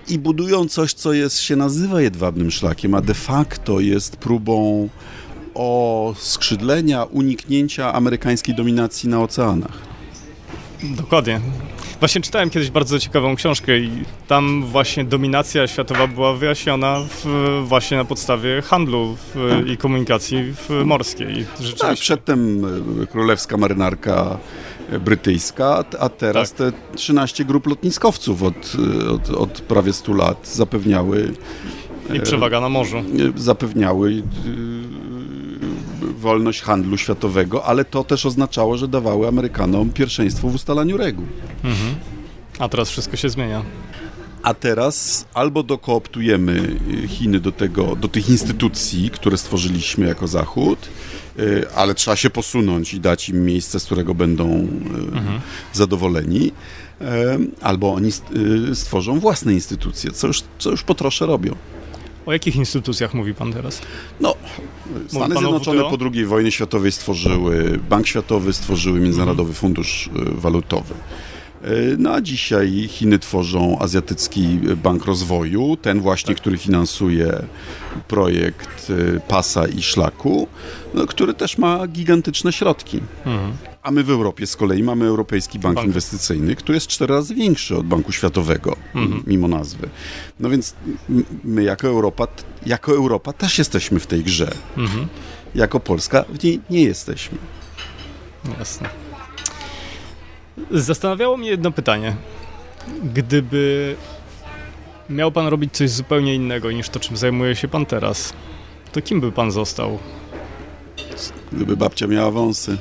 i 0.10 0.20
budują 0.20 0.68
coś, 0.68 0.94
co 0.94 1.14
jest, 1.14 1.40
się 1.40 1.56
nazywa 1.56 2.02
jedwabnym 2.02 2.52
szlakiem, 2.52 2.96
a 2.96 3.02
de 3.02 3.14
facto 3.14 3.80
jest 3.80 4.18
próbą 4.18 4.90
oskrzydlenia, 5.54 7.04
uniknięcia 7.04 7.94
amerykańskiej 7.94 8.56
dominacji 8.56 9.10
na 9.10 9.22
oceanach. 9.22 9.82
Dokładnie. 10.84 11.42
Właśnie 12.00 12.22
czytałem 12.22 12.50
kiedyś 12.50 12.70
bardzo 12.72 13.00
ciekawą 13.00 13.36
książkę 13.36 13.78
i 13.80 13.92
tam 14.28 14.64
właśnie 14.64 15.06
dominacja 15.06 15.68
światowa 15.68 16.08
była 16.08 16.34
wyjaśniona 16.34 17.00
w, 17.10 17.26
właśnie 17.68 17.98
na 17.98 18.06
podstawie 18.06 18.62
handlu 18.62 19.18
w, 19.36 19.64
i 19.68 19.78
komunikacji 19.78 20.54
morskiej. 20.86 21.46
Tak, 21.80 21.98
przedtem 21.98 22.66
e, 23.04 23.08
królewska 23.08 23.58
marynarka 23.58 24.38
brytyjska, 25.00 25.84
a 26.00 26.10
teraz 26.10 26.54
tak. 26.54 26.74
te 26.74 26.98
13 26.98 27.46
grup 27.46 27.68
lotniskowców 27.68 28.44
od, 28.44 28.74
od, 29.14 29.30
od 29.30 29.62
prawie 29.62 29.94
100 29.94 30.14
lat 30.14 30.48
zapewniały... 30.48 31.34
I 32.14 32.20
przewaga 32.20 32.62
na 32.62 32.70
morzu. 32.70 32.98
E, 32.98 33.04
zapewniały 33.36 34.12
e, 34.12 34.14
wolność 36.14 36.62
handlu 36.62 36.98
światowego, 36.98 37.66
ale 37.66 37.86
to 37.86 38.04
też 38.04 38.26
oznaczało, 38.26 38.78
że 38.78 38.88
dawały 38.88 39.28
Amerykanom 39.28 39.90
pierwszeństwo 39.90 40.50
w 40.50 40.56
ustalaniu 40.56 40.98
reguł. 40.98 41.26
Mhm. 41.64 41.96
A 42.60 42.70
teraz 42.70 42.90
wszystko 42.90 43.18
się 43.18 43.30
zmienia. 43.30 43.64
A 44.44 44.54
teraz 44.54 45.26
albo 45.34 45.64
dokooptujemy 45.64 46.80
Chiny 47.08 47.40
do, 47.40 47.52
tego, 47.52 47.96
do 47.96 48.08
tych 48.08 48.30
instytucji, 48.30 49.10
które 49.10 49.38
stworzyliśmy 49.38 50.08
jako 50.08 50.28
Zachód, 50.28 50.90
Y, 51.40 51.66
ale 51.76 51.96
trzeba 51.96 52.16
się 52.16 52.30
posunąć 52.30 52.94
i 52.94 53.00
dać 53.00 53.30
im 53.30 53.46
miejsce, 53.46 53.80
z 53.80 53.86
którego 53.86 54.16
będą 54.16 54.50
y, 54.50 55.18
mhm. 55.18 55.40
zadowoleni. 55.74 56.52
Y, 57.02 57.06
albo 57.62 57.94
oni 57.94 58.10
stworzą 58.74 59.20
własne 59.20 59.54
instytucje, 59.54 60.12
co 60.12 60.28
już, 60.28 60.44
co 60.60 60.72
już 60.72 60.84
po 60.84 60.96
trosze 60.96 61.26
robią. 61.26 61.56
O 62.26 62.34
jakich 62.34 62.56
instytucjach 62.56 63.14
mówi 63.14 63.34
pan 63.34 63.54
teraz? 63.54 63.82
No, 64.20 64.36
Stany 65.08 65.36
Zjednoczone 65.36 65.82
po 65.82 65.98
II 66.14 66.26
wojnie 66.26 66.52
światowej 66.52 66.92
stworzyły 66.92 67.80
Bank 67.90 68.08
Światowy, 68.08 68.54
stworzyły 68.54 69.00
Międzynarodowy 69.00 69.50
mhm. 69.50 69.56
Fundusz 69.56 70.10
Walutowy. 70.32 70.94
No 71.98 72.14
a 72.14 72.22
dzisiaj 72.22 72.88
Chiny 72.88 73.20
tworzą 73.20 73.80
Azjatycki 73.80 74.60
Bank 74.84 75.06
Rozwoju, 75.06 75.78
ten 75.82 76.02
właśnie, 76.02 76.34
tak. 76.34 76.42
który 76.42 76.58
finansuje 76.58 77.44
projekt 78.08 78.90
y, 78.90 79.22
pasa 79.28 79.68
i 79.68 79.82
szlaku, 79.82 80.48
no, 80.94 81.06
który 81.06 81.34
też 81.34 81.58
ma 81.58 81.88
gigantyczne 81.88 82.54
środki. 82.54 83.00
Mhm. 83.26 83.54
A 83.84 83.92
my 83.92 84.04
w 84.04 84.10
Europie 84.10 84.48
z 84.48 84.56
kolei 84.56 84.84
mamy 84.84 85.06
Europejski 85.06 85.60
Bank, 85.60 85.76
Bank, 85.76 85.88
Inwestycyjny, 85.88 86.56
który 86.56 86.76
jest 86.76 86.88
cztery 86.88 87.14
razy 87.14 87.36
większy 87.36 87.78
od 87.78 87.86
Banku 87.86 88.12
Światowego, 88.12 88.76
mhm. 88.96 89.24
mimo 89.28 89.48
nazwy. 89.48 89.90
No 90.40 90.50
więc 90.50 90.76
my 91.44 91.64
jako 91.64 91.88
Europa, 91.88 92.28
jako 92.66 92.92
Europa 92.92 93.34
też 93.34 93.58
jesteśmy 93.58 94.00
w 94.00 94.08
tej 94.08 94.24
grze. 94.24 94.52
Mhm. 94.78 95.08
Jako 95.56 95.80
Polska 95.80 96.26
w 96.30 96.44
niej 96.44 96.62
nie 96.70 96.84
jesteśmy. 96.84 97.38
Jasne. 98.60 99.07
Zastanawiało 100.72 101.38
mnie 101.38 101.50
jedno 101.50 101.72
pytanie. 101.72 102.16
Gdyby 103.14 103.96
miał 105.10 105.32
pan 105.32 105.48
robić 105.48 105.74
coś 105.74 105.90
zupełnie 105.90 106.36
innego 106.36 106.72
niż 106.72 106.90
to, 106.90 107.00
czym 107.00 107.18
zajmuje 107.18 107.56
się 107.56 107.68
pan 107.68 107.86
teraz, 107.86 108.34
to 108.92 109.02
kim 109.02 109.22
by 109.22 109.32
pan 109.32 109.52
został? 109.52 110.00
Gdyby 111.52 111.78
babcia 111.78 112.08
miała 112.08 112.32
wąsy. 112.32 112.78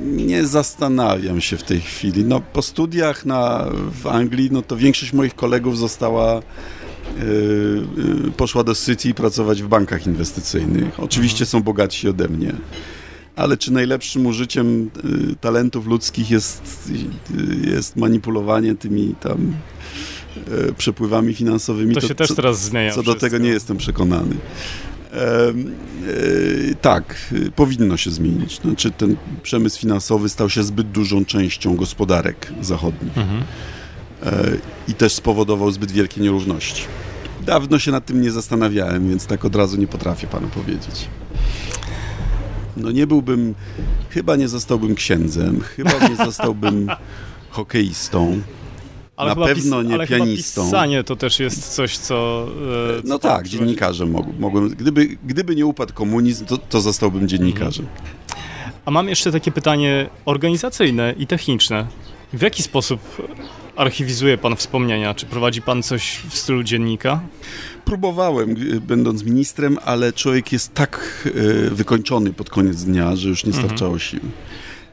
Nie 0.00 0.46
zastanawiam 0.46 1.40
się 1.40 1.56
w 1.56 1.62
tej 1.62 1.80
chwili. 1.80 2.24
No, 2.24 2.40
po 2.52 2.62
studiach 2.62 3.26
na, 3.26 3.66
w 4.02 4.06
Anglii, 4.06 4.48
no 4.52 4.62
to 4.62 4.76
większość 4.76 5.12
moich 5.12 5.34
kolegów 5.34 5.78
została 5.78 6.42
Yy, 7.16 7.86
yy, 8.24 8.30
poszła 8.30 8.64
do 8.64 8.74
City 8.74 9.14
pracować 9.14 9.62
w 9.62 9.68
bankach 9.68 10.06
inwestycyjnych. 10.06 11.00
Oczywiście 11.00 11.44
mhm. 11.44 11.46
są 11.46 11.62
bogatsi 11.62 12.08
ode 12.08 12.28
mnie 12.28 12.52
ale 13.38 13.56
czy 13.56 13.72
najlepszym 13.72 14.26
użyciem 14.26 14.90
y, 15.32 15.36
talentów 15.36 15.86
ludzkich 15.86 16.30
jest, 16.30 16.90
y, 17.64 17.70
jest 17.70 17.96
manipulowanie 17.96 18.74
tymi 18.74 19.14
tam 19.20 19.54
y, 20.68 20.72
przepływami 20.72 21.34
finansowymi? 21.34 21.94
To, 21.94 22.00
to 22.00 22.08
się 22.08 22.14
też 22.14 22.34
teraz 22.34 22.60
zmienia. 22.60 22.92
Co 22.92 23.02
do 23.02 23.14
tego 23.14 23.38
nie 23.38 23.48
jestem 23.48 23.76
przekonany. 23.76 24.36
E, 25.12 25.48
e, 25.48 26.74
tak, 26.80 27.34
powinno 27.56 27.96
się 27.96 28.10
zmienić. 28.10 28.60
Znaczy 28.60 28.90
ten 28.90 29.16
przemysł 29.42 29.80
finansowy 29.80 30.28
stał 30.28 30.50
się 30.50 30.62
zbyt 30.62 30.90
dużą 30.90 31.24
częścią 31.24 31.76
gospodarek 31.76 32.52
zachodnich 32.60 33.18
mhm. 33.18 33.42
e, 34.22 34.46
i 34.88 34.94
też 34.94 35.14
spowodował 35.14 35.70
zbyt 35.70 35.90
wielkie 35.90 36.20
nierówności. 36.20 36.82
Dawno 37.46 37.78
się 37.78 37.90
nad 37.90 38.06
tym 38.06 38.22
nie 38.22 38.30
zastanawiałem, 38.30 39.08
więc 39.08 39.26
tak 39.26 39.44
od 39.44 39.56
razu 39.56 39.76
nie 39.76 39.86
potrafię 39.86 40.26
panu 40.26 40.48
powiedzieć. 40.48 41.08
No 42.78 42.90
nie 42.90 43.06
byłbym, 43.06 43.54
chyba 44.10 44.36
nie 44.36 44.48
zostałbym 44.48 44.94
księdzem, 44.94 45.60
chyba 45.60 46.08
nie 46.08 46.16
zostałbym 46.26 46.90
hokeistą. 47.50 48.40
ale 49.16 49.34
na 49.34 49.46
pewno 49.46 49.82
nie 49.82 49.94
ale 49.94 50.06
pianistą. 50.06 50.64
pisanie 50.64 51.04
to 51.04 51.16
też 51.16 51.40
jest 51.40 51.74
coś, 51.74 51.98
co... 51.98 52.46
E, 52.98 53.02
co 53.02 53.08
no 53.08 53.18
tak, 53.18 53.48
dziennikarzem 53.48 54.14
mogłem. 54.38 54.68
Gdyby, 54.68 55.06
gdyby 55.06 55.56
nie 55.56 55.66
upadł 55.66 55.94
komunizm, 55.94 56.44
to, 56.46 56.58
to 56.58 56.80
zostałbym 56.80 57.28
dziennikarzem. 57.28 57.86
Mhm. 57.86 58.18
A 58.84 58.90
mam 58.90 59.08
jeszcze 59.08 59.32
takie 59.32 59.52
pytanie 59.52 60.10
organizacyjne 60.24 61.14
i 61.18 61.26
techniczne. 61.26 61.86
W 62.32 62.42
jaki 62.42 62.62
sposób 62.62 63.00
archiwizuje 63.78 64.38
Pan 64.38 64.56
wspomnienia? 64.56 65.14
Czy 65.14 65.26
prowadzi 65.26 65.62
Pan 65.62 65.82
coś 65.82 66.20
w 66.28 66.38
stylu 66.38 66.62
dziennika? 66.62 67.20
Próbowałem, 67.84 68.54
będąc 68.80 69.24
ministrem, 69.24 69.78
ale 69.84 70.12
człowiek 70.12 70.52
jest 70.52 70.74
tak 70.74 71.24
e, 71.26 71.70
wykończony 71.70 72.32
pod 72.32 72.50
koniec 72.50 72.84
dnia, 72.84 73.16
że 73.16 73.28
już 73.28 73.44
nie 73.44 73.52
mhm. 73.52 73.66
starczało 73.66 73.92
mhm. 73.92 74.10
sił. 74.10 74.20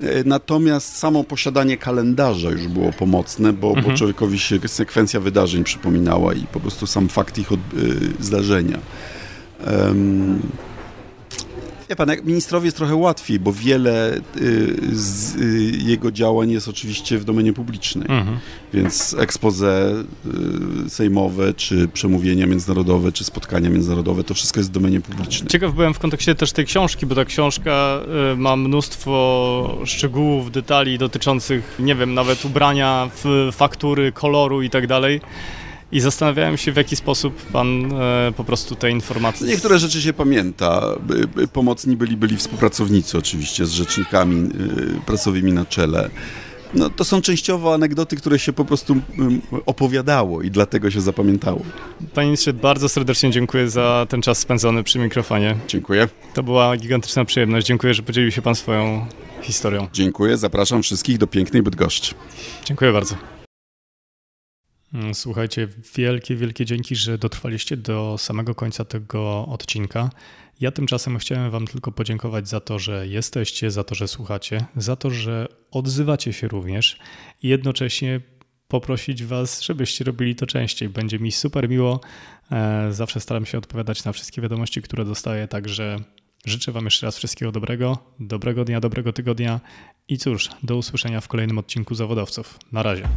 E, 0.01 0.23
natomiast 0.25 0.97
samo 0.97 1.23
posiadanie 1.23 1.77
kalendarza 1.77 2.49
już 2.49 2.67
było 2.67 2.91
pomocne, 2.91 3.53
bo, 3.53 3.67
mhm. 3.67 3.85
bo 3.87 3.97
człowiekowi 3.97 4.39
się 4.39 4.59
sekwencja 4.67 5.19
wydarzeń 5.19 5.63
przypominała 5.63 6.33
i 6.33 6.41
po 6.41 6.59
prostu 6.59 6.87
sam 6.87 7.09
fakt 7.09 7.37
ich 7.37 7.51
od, 7.51 7.59
y, 7.59 8.23
zdarzenia. 8.23 8.79
Um, 9.67 10.41
Wie 11.89 11.95
pan, 11.95 12.09
jak 12.09 12.25
ministrowi 12.25 12.65
jest 12.65 12.77
trochę 12.77 12.95
łatwiej, 12.95 13.39
bo 13.39 13.53
wiele 13.53 14.17
y, 14.37 14.75
z 14.91 15.35
y, 15.35 15.71
jego 15.77 16.11
działań 16.11 16.51
jest 16.51 16.67
oczywiście 16.67 17.17
w 17.17 17.23
domenie 17.23 17.53
publicznej. 17.53 18.07
Mhm. 18.09 18.39
Więc 18.73 19.15
expose 19.19 19.93
y, 20.85 20.89
sejmowe, 20.89 21.53
czy 21.53 21.87
przemówienia 21.87 22.47
międzynarodowe, 22.47 23.11
czy 23.11 23.23
spotkania 23.23 23.69
międzynarodowe, 23.69 24.23
to 24.23 24.33
wszystko 24.33 24.59
jest 24.59 24.69
w 24.69 24.73
domenie 24.73 25.01
publicznej. 25.01 25.49
Ciekaw 25.49 25.73
byłem 25.73 25.93
w 25.93 25.99
kontekście 25.99 26.35
też 26.35 26.51
tej 26.51 26.65
książki, 26.65 27.05
bo 27.05 27.15
ta 27.15 27.25
książka 27.25 27.99
ma 28.37 28.55
mnóstwo 28.55 29.77
szczegółów, 29.85 30.51
detali 30.51 30.97
dotyczących, 30.97 31.75
nie 31.79 31.95
wiem, 31.95 32.13
nawet 32.13 32.45
ubrania, 32.45 33.09
faktury, 33.51 34.11
koloru 34.11 34.61
i 34.61 34.69
tak 34.69 34.87
dalej. 34.87 35.21
I 35.91 35.99
zastanawiałem 35.99 36.57
się, 36.57 36.71
w 36.71 36.75
jaki 36.75 36.95
sposób 36.95 37.41
pan 37.41 37.93
e, 37.93 38.33
po 38.37 38.43
prostu 38.43 38.75
te 38.75 38.91
informacje... 38.91 39.47
Niektóre 39.47 39.79
rzeczy 39.79 40.01
się 40.01 40.13
pamięta. 40.13 40.81
Pomocni 41.53 41.97
byli, 41.97 42.17
byli 42.17 42.37
współpracownicy 42.37 43.17
oczywiście 43.17 43.65
z 43.65 43.71
rzecznikami 43.71 44.49
y, 44.97 45.05
prasowymi 45.05 45.53
na 45.53 45.65
czele. 45.65 46.09
No, 46.73 46.89
to 46.89 47.03
są 47.03 47.21
częściowo 47.21 47.73
anegdoty, 47.73 48.15
które 48.15 48.39
się 48.39 48.53
po 48.53 48.65
prostu 48.65 48.95
opowiadało 49.65 50.41
i 50.41 50.51
dlatego 50.51 50.91
się 50.91 51.01
zapamiętało. 51.01 51.61
Panie 52.13 52.27
ministrze, 52.27 52.53
bardzo 52.53 52.89
serdecznie 52.89 53.31
dziękuję 53.31 53.69
za 53.69 54.05
ten 54.09 54.21
czas 54.21 54.37
spędzony 54.37 54.83
przy 54.83 54.99
mikrofonie. 54.99 55.55
Dziękuję. 55.67 56.07
To 56.33 56.43
była 56.43 56.77
gigantyczna 56.77 57.25
przyjemność. 57.25 57.67
Dziękuję, 57.67 57.93
że 57.93 58.03
podzielił 58.03 58.31
się 58.31 58.41
pan 58.41 58.55
swoją 58.55 59.05
historią. 59.41 59.87
Dziękuję, 59.93 60.37
zapraszam 60.37 60.83
wszystkich 60.83 61.17
do 61.17 61.27
pięknej 61.27 61.63
Bydgoszczy. 61.63 62.15
Dziękuję 62.65 62.91
bardzo. 62.91 63.34
Mm, 64.95 65.15
słuchajcie, 65.15 65.67
wielkie, 65.95 66.35
wielkie 66.35 66.65
dzięki, 66.65 66.95
że 66.95 67.17
dotrwaliście 67.17 67.77
do 67.77 68.17
samego 68.17 68.55
końca 68.55 68.85
tego 68.85 69.45
odcinka. 69.45 70.09
Ja 70.59 70.71
tymczasem 70.71 71.17
chciałem 71.17 71.51
Wam 71.51 71.67
tylko 71.67 71.91
podziękować 71.91 72.49
za 72.49 72.59
to, 72.59 72.79
że 72.79 73.07
jesteście, 73.07 73.71
za 73.71 73.83
to, 73.83 73.95
że 73.95 74.07
słuchacie, 74.07 74.65
za 74.75 74.95
to, 74.95 75.09
że 75.09 75.47
odzywacie 75.71 76.33
się 76.33 76.47
również 76.47 76.97
i 77.43 77.47
jednocześnie 77.47 78.21
poprosić 78.67 79.23
Was, 79.23 79.61
żebyście 79.61 80.03
robili 80.03 80.35
to 80.35 80.45
częściej. 80.45 80.89
Będzie 80.89 81.19
mi 81.19 81.31
super 81.31 81.69
miło. 81.69 82.01
E, 82.51 82.87
zawsze 82.91 83.19
staram 83.19 83.45
się 83.45 83.57
odpowiadać 83.57 84.03
na 84.03 84.11
wszystkie 84.11 84.41
wiadomości, 84.41 84.81
które 84.81 85.05
dostaję, 85.05 85.47
także 85.47 85.97
życzę 86.45 86.71
Wam 86.71 86.85
jeszcze 86.85 87.05
raz 87.05 87.17
wszystkiego 87.17 87.51
dobrego, 87.51 87.97
dobrego 88.19 88.65
dnia, 88.65 88.79
dobrego 88.79 89.13
tygodnia 89.13 89.59
i 90.07 90.17
cóż, 90.17 90.49
do 90.63 90.77
usłyszenia 90.77 91.21
w 91.21 91.27
kolejnym 91.27 91.57
odcinku 91.57 91.95
Zawodowców. 91.95 92.59
Na 92.71 92.83
razie. 92.83 93.07